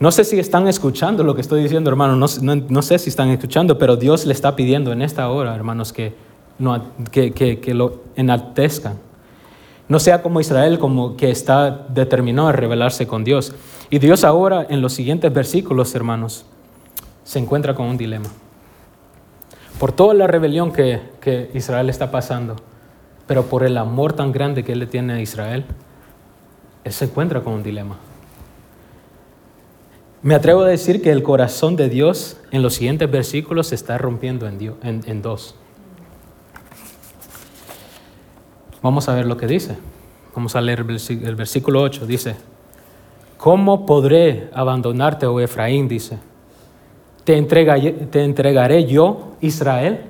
[0.01, 3.79] No sé si están escuchando lo que estoy diciendo, hermano, no, sé si están escuchando,
[3.79, 6.15] pero Dios le está pidiendo en esta hora, hermanos, que,
[6.59, 8.99] no, que, que, lo enaltezcan.
[9.89, 13.55] No sea como Israel, como que está determinado a rebelarse con Dios.
[13.91, 16.45] Y Dios ahora, en los siguientes versículos, hermanos,
[17.25, 18.29] se encuentra con un dilema
[19.79, 22.57] por toda la rebelión que, Israel está pasando,
[23.27, 25.67] pero por el amor tan grande que él le tiene a Israel,
[26.85, 27.97] él se encuentra con un dilema.
[30.23, 33.99] Me atrevo a decir que el corazón de Dios en los siguientes versículos se está
[33.99, 35.55] rompiendo en, en, dos.
[38.83, 39.77] Vamos a ver lo que dice.
[40.35, 42.07] Vamos a leer el versículo 8.
[42.07, 42.35] Dice,
[43.37, 45.87] ¿cómo podré abandonarte, oh Efraín?
[45.87, 46.19] Dice,
[47.35, 50.01] te entregaré, yo, Israel?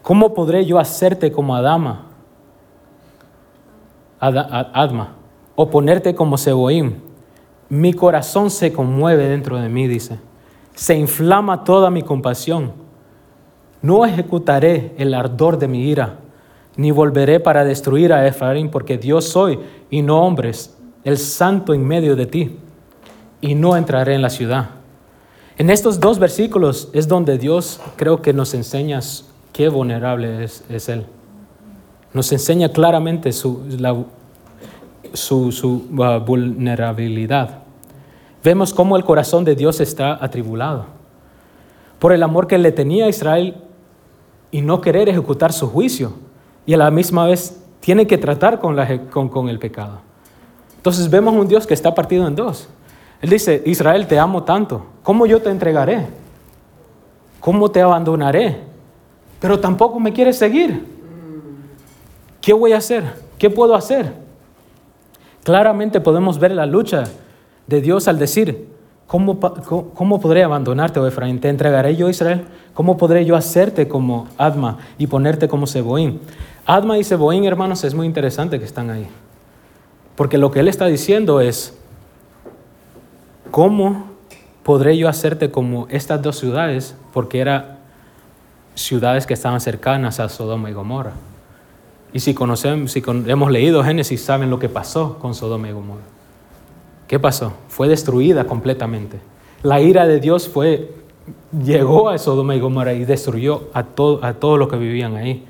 [0.00, 2.06] ¿Cómo podré yo hacerte como Adama,
[4.18, 5.16] Adma,
[5.56, 6.94] o ponerte como Seboim?
[7.68, 10.18] Mi corazón se conmueve dentro de mí, dice.
[10.74, 12.72] Se inflama toda mi compasión.
[13.82, 16.20] No ejecutaré el ardor de mi ira,
[16.76, 19.58] ni volveré para destruir a Efraín, porque Dios soy
[19.90, 22.58] y no hombres, el santo en medio de ti,
[23.42, 24.75] y no entraré en la ciudad.
[25.58, 29.00] En estos dos versículos es donde Dios creo que nos enseña
[29.54, 31.06] qué vulnerable es, Él.
[32.12, 33.62] Nos enseña claramente su,
[35.14, 37.62] su, uh, vulnerabilidad.
[38.44, 40.86] Vemos cómo el corazón de Dios está atribulado
[41.98, 43.56] por el amor que le tenía a Israel
[44.50, 46.12] y no querer ejecutar su juicio.
[46.66, 50.00] Y a la misma vez tiene que tratar con, la, con, con el pecado.
[50.76, 52.68] Entonces vemos un Dios que está partido en dos.
[53.20, 54.86] Él dice, Israel, te amo tanto.
[55.02, 56.06] ¿Cómo yo te entregaré?
[57.40, 58.60] ¿Cómo te abandonaré?
[59.40, 60.84] Pero tampoco me quieres seguir.
[62.40, 63.04] ¿Qué voy a hacer?
[63.38, 64.12] ¿Qué puedo hacer?
[65.42, 67.04] Claramente podemos ver la lucha
[67.66, 68.68] de Dios al decir,
[69.06, 71.40] ¿cómo, cómo podré abandonarte, oh Efraín?
[71.40, 72.44] ¿Te entregaré yo, Israel?
[72.74, 76.20] ¿Cómo podré yo hacerte como Adma y ponerte como Seboín?
[76.66, 79.06] Adma y Seboín, hermanos, es muy interesante que están ahí.
[80.16, 81.78] Porque lo que él está diciendo es,
[83.56, 84.04] ¿cómo
[84.64, 86.94] podré yo hacerte como estas dos ciudades?
[87.14, 87.78] Porque eran
[88.74, 91.12] ciudades que estaban cercanas a Sodoma y Gomorra.
[92.12, 96.02] Y si conocemos, si hemos leído Génesis, saben lo que pasó con Sodoma y Gomorra.
[97.08, 97.54] ¿Qué pasó?
[97.68, 99.20] Fue destruida completamente.
[99.62, 100.92] La ira de Dios fue,
[101.64, 105.46] llegó a Sodoma y Gomorra y destruyó a, todo, a todos los que vivían ahí.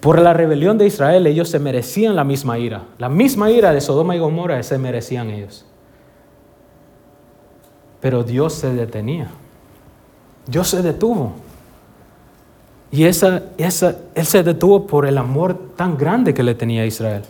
[0.00, 2.82] Por la rebelión de Israel ellos se merecían la misma ira.
[2.98, 5.64] La misma ira de Sodoma y Gomorra se merecían ellos.
[8.00, 9.28] Pero Dios se detenía.
[10.46, 11.32] Dios se detuvo.
[12.90, 16.86] Y esa, esa, Él se detuvo por el amor tan grande que le tenía a
[16.86, 17.22] Israel.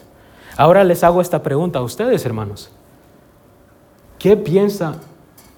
[0.56, 2.70] Ahora les hago esta pregunta a ustedes, hermanos.
[4.18, 4.96] ¿Qué, piensa,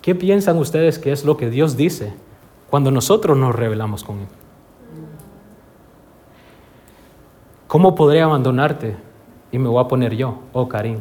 [0.03, 2.13] ¿Qué piensan ustedes que es lo que Dios dice
[2.69, 4.27] cuando nosotros nos rebelamos con Él?
[7.67, 8.97] ¿Cómo podré abandonarte?
[9.53, 11.01] Y me voy a poner yo, oh Karim.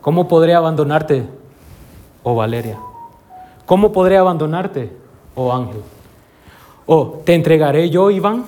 [0.00, 1.26] ¿Cómo podré abandonarte,
[2.28, 2.76] oh Valeria?
[3.66, 4.90] ¿Cómo podré abandonarte,
[5.36, 5.80] oh Ángel?
[6.84, 8.46] ¿O te entregaré yo, Iván?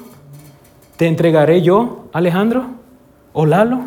[0.97, 2.71] ¿Te entregaré yo, Alejandro?
[3.33, 3.83] ¿O Lalo?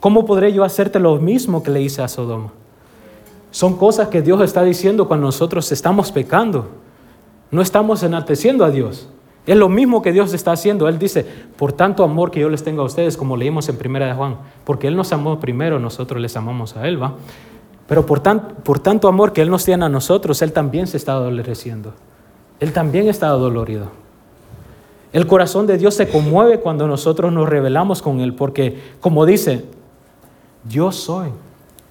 [0.00, 2.50] ¿Cómo podré yo hacerte lo mismo que le hice a Sodoma?
[3.52, 6.66] Son cosas que Dios está diciendo cuando nosotros estamos pecando.
[7.52, 9.08] No estamos enalteciendo a Dios.
[9.46, 10.88] Es lo mismo que Dios está haciendo.
[10.88, 11.24] Él dice,
[11.56, 14.38] por tanto amor que yo les tengo a ustedes, como leímos en Primera de Juan,
[14.64, 17.14] porque Él nos amó primero, nosotros les amamos a Él, ¿va?
[17.90, 20.96] Pero por, tan- por tanto amor que Él nos tiene a nosotros, Él también se
[20.96, 21.92] está adoleciendo.
[22.60, 23.86] Él también está dolorido.
[25.12, 29.64] El corazón de Dios se conmueve cuando nosotros nos rebelamos con Él, porque como dice,
[30.68, 31.30] yo soy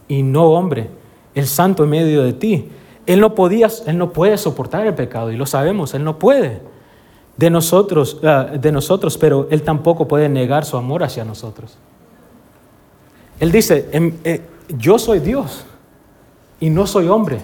[0.07, 0.89] y no hombre,
[1.35, 2.69] el santo en medio de ti.
[3.05, 6.61] Él no podía, Él no puede soportar el pecado y lo sabemos, Él no puede
[7.35, 11.77] de nosotros, ah, de nosotros, pero Él tampoco puede negar su amor hacia nosotros.
[13.41, 14.41] Él dice, em, eh,
[14.77, 15.65] yo soy Dios
[16.59, 17.39] y no soy hombre.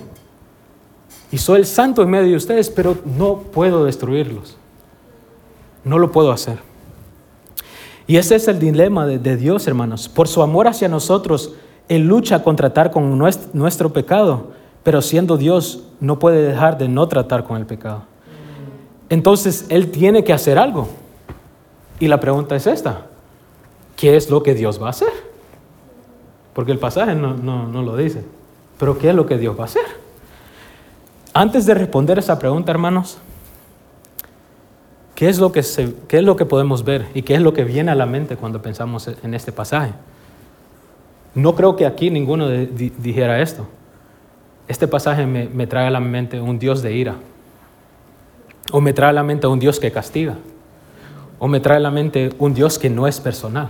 [1.31, 4.57] Y soy el santo en medio de ustedes, pero no puedo destruirlos.
[5.83, 6.59] No lo puedo hacer.
[8.07, 10.07] Y ese es el dilema de, Dios, hermanos.
[10.07, 11.53] Por su amor hacia nosotros,
[11.89, 14.51] Él lucha con tratar con nues- nuestro pecado,
[14.83, 18.03] pero siendo Dios no puede dejar de no tratar con el pecado.
[19.09, 20.87] Entonces Él tiene que hacer algo.
[21.99, 23.07] Y la pregunta es esta.
[23.95, 25.09] ¿Qué es lo que Dios va a hacer?
[26.53, 28.23] Porque el pasaje no, no- no lo dice.
[28.77, 29.85] Pero ¿qué es lo que Dios va a hacer?
[31.33, 33.17] Antes de responder esa pregunta, hermanos,
[35.15, 37.53] ¿qué es, lo que se- ¿qué es lo que podemos ver y qué es lo
[37.53, 39.93] que viene a la mente cuando pensamos en este pasaje?
[41.33, 43.67] No creo que aquí ninguno dijera esto.
[44.67, 47.15] Este pasaje me, me trae a la mente un Dios de ira,
[48.71, 50.35] o me trae a la mente un Dios que castiga,
[51.37, 53.67] o me trae a la mente un Dios que no es personal,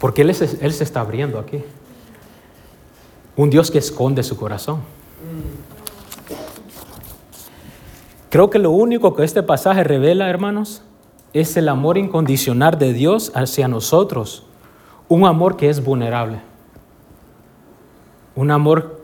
[0.00, 1.62] porque Él, es- él se está abriendo aquí.
[3.36, 4.80] Un Dios que esconde su corazón.
[8.28, 10.82] Creo que lo único que este pasaje revela, hermanos,
[11.32, 14.44] es el amor incondicional de Dios hacia nosotros.
[15.08, 16.40] Un amor que es vulnerable.
[18.34, 19.02] Un amor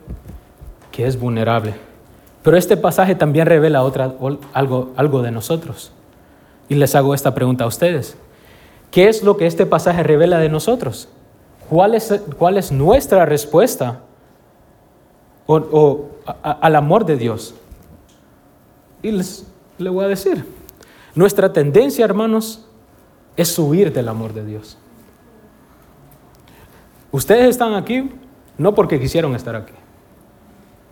[0.91, 1.75] que es vulnerable.
[2.43, 4.15] Pero este pasaje también revela otra,
[4.53, 5.91] algo, algo de nosotros.
[6.67, 8.17] Y les hago esta pregunta a ustedes.
[8.91, 11.09] ¿Qué es lo que este pasaje revela de nosotros?
[11.69, 14.01] ¿Cuál es, cuál es nuestra respuesta
[15.57, 16.09] o,
[16.43, 17.55] al amor de Dios?
[19.01, 20.45] Y les, le voy a decir,
[21.15, 22.65] nuestra tendencia, hermanos,
[23.35, 24.77] es huir del amor de Dios.
[27.11, 28.11] Ustedes están aquí
[28.57, 29.73] no porque quisieron estar aquí,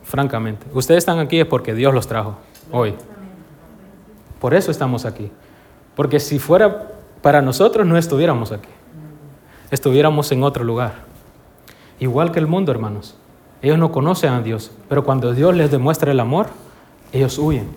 [0.04, 0.66] francamente.
[0.74, 2.38] Ustedes están aquí es porque Dios los trajo
[2.72, 2.96] hoy.
[4.40, 5.30] Por eso estamos aquí.
[5.96, 6.90] Porque si fuera
[7.22, 8.70] para nosotros no estuviéramos aquí.
[9.70, 10.94] Estuviéramos en otro lugar.
[12.00, 13.18] Igual que el mundo, hermanos.
[13.62, 16.48] Ellos no conocen a Dios, pero cuando Dios les demuestra el amor,
[17.12, 17.70] ellos huyen.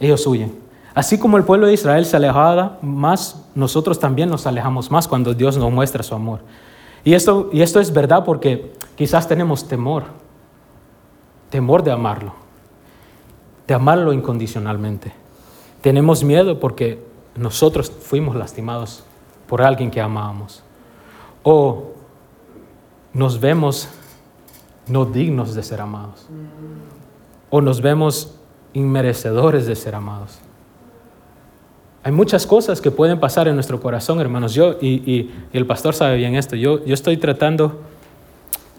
[0.00, 0.58] Ellos huyen.
[0.94, 5.34] Así como el pueblo de Israel se alejaba más, nosotros también nos alejamos más cuando
[5.34, 6.40] Dios nos muestra su amor.
[7.04, 10.04] Y esto, y esto es verdad porque quizás tenemos temor,
[11.50, 12.32] temor de amarlo,
[13.66, 15.12] de amarlo incondicionalmente.
[15.80, 17.04] Tenemos miedo porque
[17.36, 19.02] nosotros fuimos lastimados
[19.48, 20.62] por alguien que amábamos.
[21.42, 21.92] O
[23.12, 23.88] nos vemos
[24.88, 26.26] no dignos de ser amados.
[27.50, 28.34] O nos vemos
[28.72, 30.38] inmerecedores de ser amados.
[32.02, 34.52] Hay muchas cosas que pueden pasar en nuestro corazón, hermanos.
[34.54, 37.80] Yo, y, y- el pastor sabe bien esto, yo, yo estoy tratando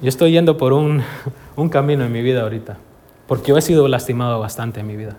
[0.01, 1.01] yo estoy yendo por un,
[1.55, 2.77] un camino en mi vida ahorita,
[3.27, 5.15] porque yo he sido lastimado bastante en mi vida,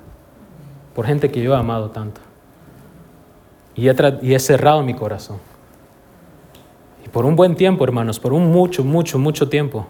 [0.94, 2.20] por gente que yo he amado tanto.
[3.74, 5.38] Y he, y he cerrado mi corazón.
[7.04, 9.86] Y por un buen tiempo, hermanos, por un mucho, mucho, mucho tiempo,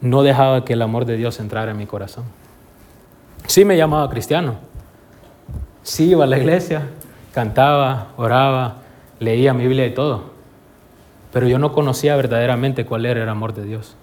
[0.00, 2.24] no dejaba que el amor de Dios entrara en mi corazón.
[3.46, 4.56] Sí me llamaba cristiano.
[5.82, 6.82] Sí iba a la iglesia,
[7.32, 8.76] cantaba, oraba,
[9.18, 10.30] leía mi Biblia y todo.
[11.32, 13.96] Pero yo no conocía verdaderamente cuál era el amor de Dios.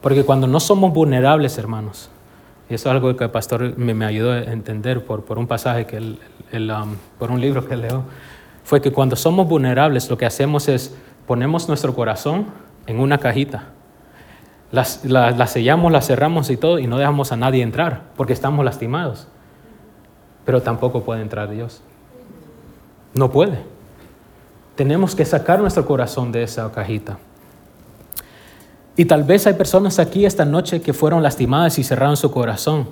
[0.00, 2.10] Porque cuando no somos vulnerables, hermanos,
[2.68, 5.46] y eso es algo que el pastor me, me ayudó a entender por, por un
[5.46, 6.18] pasaje que él,
[6.52, 8.04] él, um, por un libro que leo,
[8.64, 10.96] fue que cuando somos vulnerables lo que hacemos es
[11.26, 12.46] ponemos nuestro corazón
[12.86, 13.68] en una cajita.
[14.72, 18.32] Las- La, la sellamos, la cerramos y todo y no dejamos a nadie entrar porque
[18.32, 19.26] estamos lastimados.
[20.44, 21.82] Pero tampoco puede entrar Dios.
[23.14, 23.58] No puede.
[24.74, 27.18] Tenemos que sacar nuestro corazón de esa cajita.
[28.96, 32.88] Y tal vez hay personas aquí esta noche que fueron lastimadas y cerraron su corazón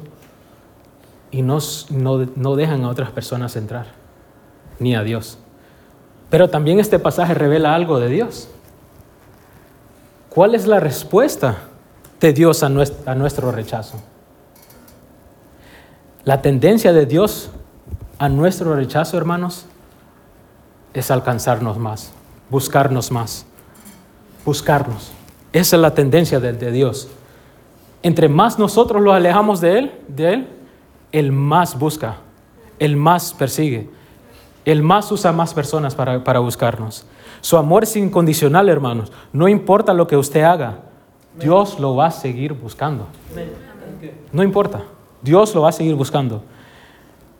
[1.30, 1.58] y no,
[1.90, 3.86] no, no dejan a otras personas entrar,
[4.78, 5.38] ni a Dios.
[6.30, 8.48] Pero también este pasaje revela algo de Dios.
[10.34, 11.56] ¿Cuál es la respuesta
[12.20, 13.98] de Dios a nues- a nuestro rechazo?
[16.24, 17.50] La tendencia de Dios
[18.18, 19.66] a nuestro rechazo, hermanos,
[20.92, 22.12] es alcanzarnos más,
[22.50, 23.46] buscarnos más,
[24.44, 25.12] buscarnos.
[25.52, 27.08] Esa es la tendencia de, de Dios.
[28.02, 30.48] Entre más nosotros lo alejamos de Él, de Él,
[31.12, 32.16] Él más busca,
[32.78, 33.88] Él más persigue,
[34.64, 37.04] Él más usa más personas para, para buscarnos.
[37.44, 39.12] Su amor es incondicional, hermanos.
[39.30, 40.78] No importa lo que usted haga,
[41.38, 43.06] Dios lo va a seguir buscando.
[44.32, 44.84] No importa,
[45.20, 46.42] Dios lo va a seguir buscando.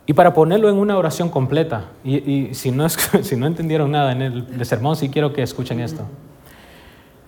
[0.05, 4.67] Y para ponerlo en una oración completa, y, si no entendieron nada en el, el
[4.67, 6.03] sermón, sí quiero que escuchen esto.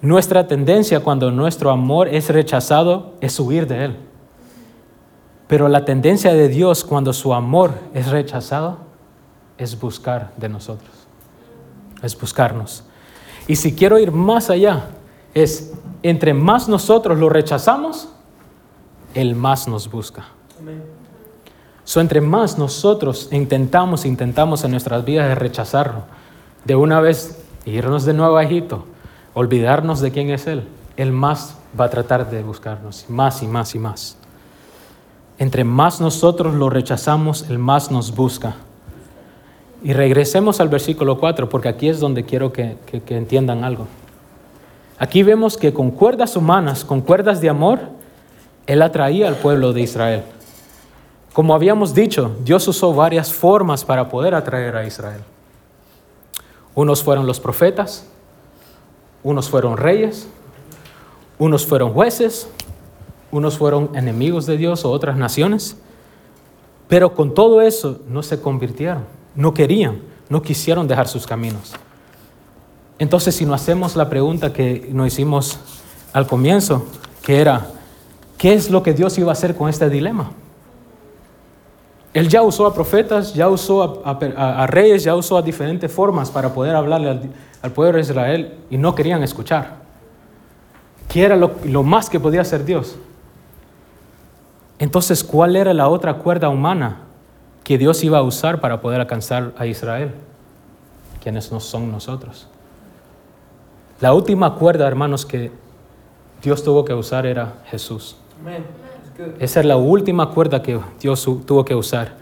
[0.02, 3.96] Nuestra tendencia cuando nuestro amor es rechazado es huir de Él.
[5.46, 8.80] Pero la tendencia de Dios cuando su amor es rechazado
[9.56, 11.05] es buscar de nosotros.
[12.02, 12.84] Es buscarnos.
[13.46, 14.90] Y si quiero ir más allá,
[15.34, 15.72] es
[16.02, 18.08] entre más nosotros lo rechazamos,
[19.14, 20.24] Él más nos busca.
[21.84, 26.02] So, entre más nosotros intentamos, intentamos en nuestras vidas de rechazarlo,
[26.64, 28.84] de una vez irnos de nuevo a Egipto,
[29.34, 30.66] olvidarnos de quién es Él,
[30.96, 34.16] Él más va a tratar de buscarnos, más y más y más.
[35.38, 38.56] Entre más nosotros lo rechazamos, Él más nos busca.
[39.82, 43.86] Y regresemos al versículo 4, porque aquí es donde quiero que, que- que entiendan algo.
[44.98, 47.80] Aquí vemos que con cuerdas humanas, con cuerdas de amor,
[48.66, 50.22] Él atraía al pueblo de Israel.
[51.32, 55.20] Como habíamos dicho, Dios usó varias formas para poder atraer a Israel.
[56.74, 58.06] Unos fueron los profetas,
[59.22, 60.26] unos fueron reyes,
[61.38, 62.48] unos fueron jueces,
[63.30, 65.76] unos fueron enemigos de Dios o otras naciones.
[66.88, 69.04] Pero con todo eso no se convirtieron,
[69.36, 71.74] no querían, no quisieron dejar sus caminos.
[72.98, 75.60] Entonces, si nos hacemos la pregunta que nos hicimos
[76.12, 76.86] al comienzo,
[77.22, 77.68] que era,
[78.38, 80.30] ¿qué es lo que Dios iba a hacer con este dilema?
[82.14, 86.54] Él ya usó a profetas, ya usó a, reyes, ya usó a diferentes formas para
[86.54, 87.30] poder hablarle al,
[87.60, 89.76] al pueblo de Israel y no querían escuchar.
[91.08, 92.96] ¿Qué era lo, lo más que podía hacer Dios?
[94.78, 97.05] Entonces, ¿cuál era la otra cuerda humana
[97.66, 100.12] que Dios iba a usar para poder alcanzar a Israel?
[101.20, 102.46] Quienes no son nosotros.
[104.00, 105.50] La última cuerda, hermanos, que
[106.40, 108.18] Dios tuvo que usar era Jesús.
[109.40, 112.12] Esa es la última cuerda que Dios tuvo que usar.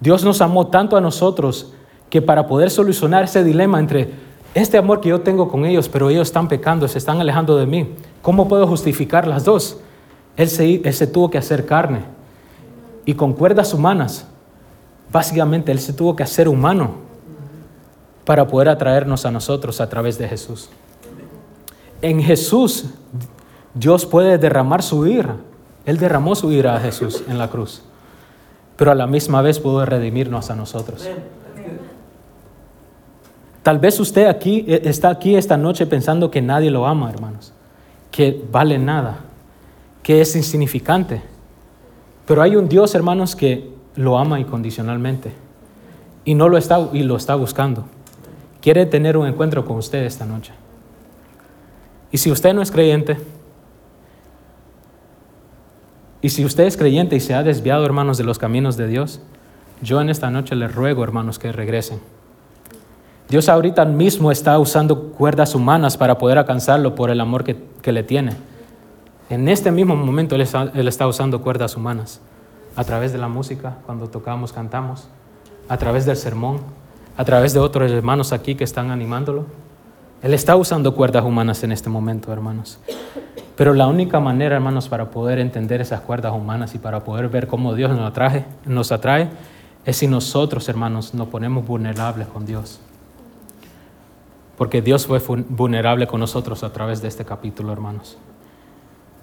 [0.00, 1.74] Dios nos amó tanto a nosotros
[2.08, 4.12] que para poder solucionar ese dilema entre
[4.54, 7.66] este amor que yo tengo con ellos, pero ellos están pecando, se están alejando de
[7.66, 7.90] mí,
[8.22, 9.78] ¿cómo puedo justificar las dos?
[10.38, 12.00] Él se, él se tuvo que hacer carne.
[13.04, 14.26] Y con cuerdas humanas,
[15.10, 17.06] básicamente Él se tuvo que hacer humano
[18.24, 20.68] para poder atraernos a nosotros a través de Jesús.
[22.02, 22.86] En Jesús,
[23.74, 25.36] Dios puede derramar su ira.
[25.84, 27.82] Él derramó su ira a Jesús en la cruz,
[28.76, 31.08] pero a la misma vez pudo redimirnos a nosotros.
[33.62, 37.52] Tal vez usted aquí eh, está aquí esta noche pensando que nadie lo ama, hermanos,
[38.10, 39.18] que vale nada,
[40.02, 41.22] que es insignificante.
[42.26, 45.32] Pero hay un Dios, hermanos, que lo ama incondicionalmente
[46.24, 47.84] y no lo está y lo está buscando.
[48.60, 50.52] Quiere tener un encuentro con usted esta noche.
[52.10, 53.16] Y si usted no es creyente,
[56.20, 59.20] y si usted es creyente y se ha desviado, hermanos, de los caminos de Dios,
[59.82, 62.00] yo en esta noche les ruego, hermanos, que regresen.
[63.28, 67.92] Dios ahorita mismo está usando cuerdas humanas para poder alcanzarlo por el amor que, que
[67.92, 68.32] le tiene.
[69.28, 72.20] En este mismo momento él está, él está usando cuerdas humanas,
[72.76, 75.08] a través de la música, cuando tocamos, cantamos,
[75.68, 76.60] a través del sermón,
[77.16, 79.46] a través de otros hermanos aquí que están animándolo.
[80.22, 82.78] Él está usando cuerdas humanas en este momento, hermanos.
[83.56, 87.46] Pero la única manera, hermanos, para poder entender esas cuerdas humanas y para poder ver
[87.46, 89.30] cómo Dios nos atrae, nos atrae
[89.86, 92.80] es si nosotros, hermanos, nos ponemos vulnerables con Dios.
[94.58, 98.18] Porque Dios fue vulnerable con nosotros a través de este capítulo, hermanos.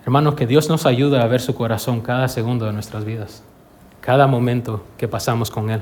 [0.05, 3.41] Hermanos, que Dios nos ayude a ver su corazón cada segundo de nuestras vidas,
[4.01, 5.81] cada momento que pasamos con Él.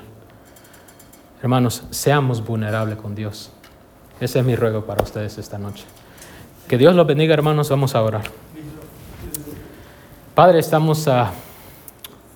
[1.41, 3.51] Hermanos, seamos vulnerables con Dios.
[4.19, 5.83] Ese es mi ruego para ustedes esta noche.
[6.67, 7.69] Que Dios los bendiga, hermanos.
[7.69, 8.21] Vamos a orar.
[10.35, 11.25] Padre, estamos uh,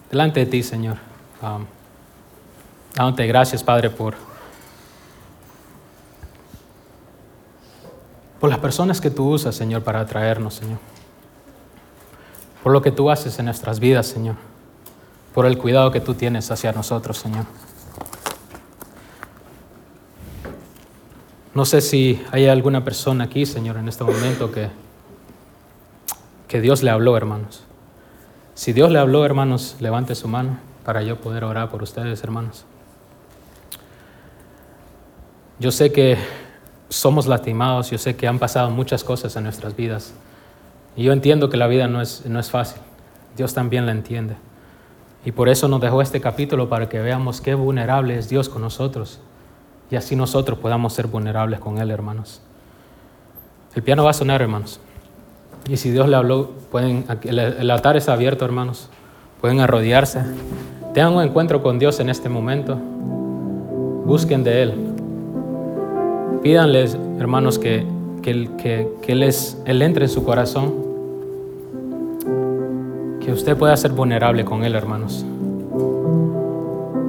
[0.10, 0.98] delante de ti, Señor.
[1.44, 1.66] Um,
[2.96, 4.16] dándote gracias, Padre, por,
[8.40, 10.80] por las personas que tú usas, Señor, para atraernos, Señor.
[12.66, 14.38] Por lo que tú haces en nuestras vidas, Señor.
[15.36, 17.46] Por el cuidado que tú tienes hacia nosotros, Señor.
[21.54, 24.70] No sé si hay alguna persona aquí, Señor, en este momento que,
[26.48, 27.62] que Dios le habló, hermanos.
[28.56, 32.66] Si Dios le habló, hermanos, levante su mano para yo poder orar por ustedes, hermanos.
[35.60, 36.18] Yo sé que
[36.90, 40.16] somos lastimados, yo sé que han pasado muchas cosas en nuestras vidas.
[40.96, 42.82] Y yo entiendo que la vida no es, no es fácil.
[43.36, 44.36] Dios también la entiende.
[45.26, 48.62] Y por eso nos dejó este capítulo para que veamos qué vulnerable es Dios con
[48.62, 49.20] nosotros
[49.92, 52.42] y así nosotros podamos ser vulnerables con Él, hermanos.
[53.76, 54.80] El piano va a sonar, hermanos.
[55.68, 58.90] Y si Dios le habló, pueden, el altar está abierto, hermanos.
[59.42, 60.24] Pueden arrodillarse.
[60.94, 62.76] Tengan un encuentro con Dios en este momento.
[64.06, 64.74] Busquen de Él.
[66.42, 67.86] Pídanles, hermanos, que,
[68.22, 70.85] que, que, que él, es, él entre en su corazón.
[73.26, 75.26] Que usted pueda ser vulnerable con Él, hermanos.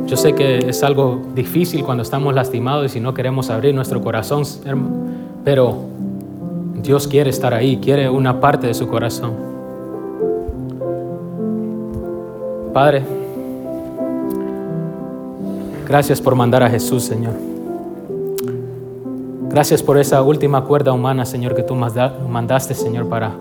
[0.06, 4.00] Yo sé que es algo difícil cuando estamos lastimados y si no queremos abrir nuestro
[4.00, 4.44] corazón,
[5.44, 5.76] pero
[6.82, 9.32] Dios quiere estar ahí, quiere una parte de su corazón.
[12.72, 13.02] Padre,
[15.86, 17.34] gracias por mandar a Jesús, Señor.
[19.50, 23.32] Gracias por esa última cuerda humana, Señor, que tú mandaste, Señor, para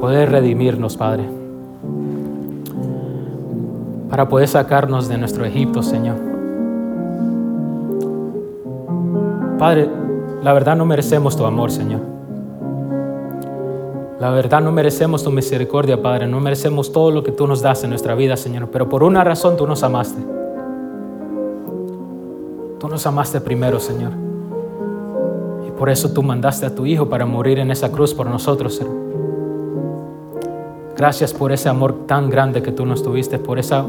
[0.00, 1.40] poder redimirnos, Padre
[4.10, 6.16] para poder sacarnos de nuestro Egipto, Señor.
[9.56, 9.88] Padre,
[10.42, 12.00] la verdad no merecemos tu amor, Señor.
[14.18, 16.26] La verdad no merecemos tu misericordia, Padre.
[16.26, 18.68] No merecemos todo lo que tú nos das en nuestra vida, Señor.
[18.70, 20.20] Pero por una razón tú nos amaste.
[22.78, 24.12] Tú nos amaste primero, Señor.
[25.66, 28.74] Y por eso tú mandaste a tu Hijo para morir en esa cruz por nosotros,
[28.74, 28.99] Señor.
[31.00, 33.86] Gracias por ese amor tan grande que tú nos tuviste, por, esa,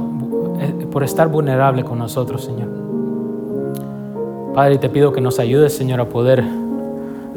[0.62, 2.70] eh, por estar vulnerable con nosotros, Señor.
[4.56, 6.42] Padre, te pido que nos ayudes, Señor, a poder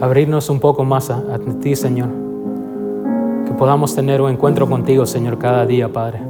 [0.00, 2.08] abrirnos un poco más a, a ti, Señor.
[3.46, 6.20] Que podamos tener un encuentro contigo, Señor, cada día, Padre.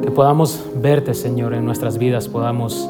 [0.00, 2.88] Que podamos verte, Señor, en nuestras vidas, podamos,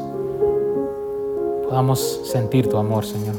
[1.67, 3.35] podamos sentir tu amor, Señor.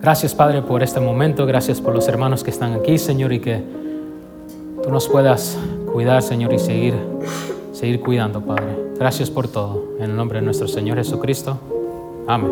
[0.00, 1.44] Gracias, Padre, por este momento.
[1.44, 3.89] Gracias por los hermanos que están aquí, Señor, y que
[4.90, 5.56] tú nos puedas
[5.92, 6.94] cuidar, Señor, y seguir,
[7.72, 8.76] seguir cuidando, Padre.
[8.98, 9.84] Gracias por todo.
[9.98, 11.56] En el nombre de nuestro Señor Jesucristo.
[12.26, 12.50] Amén.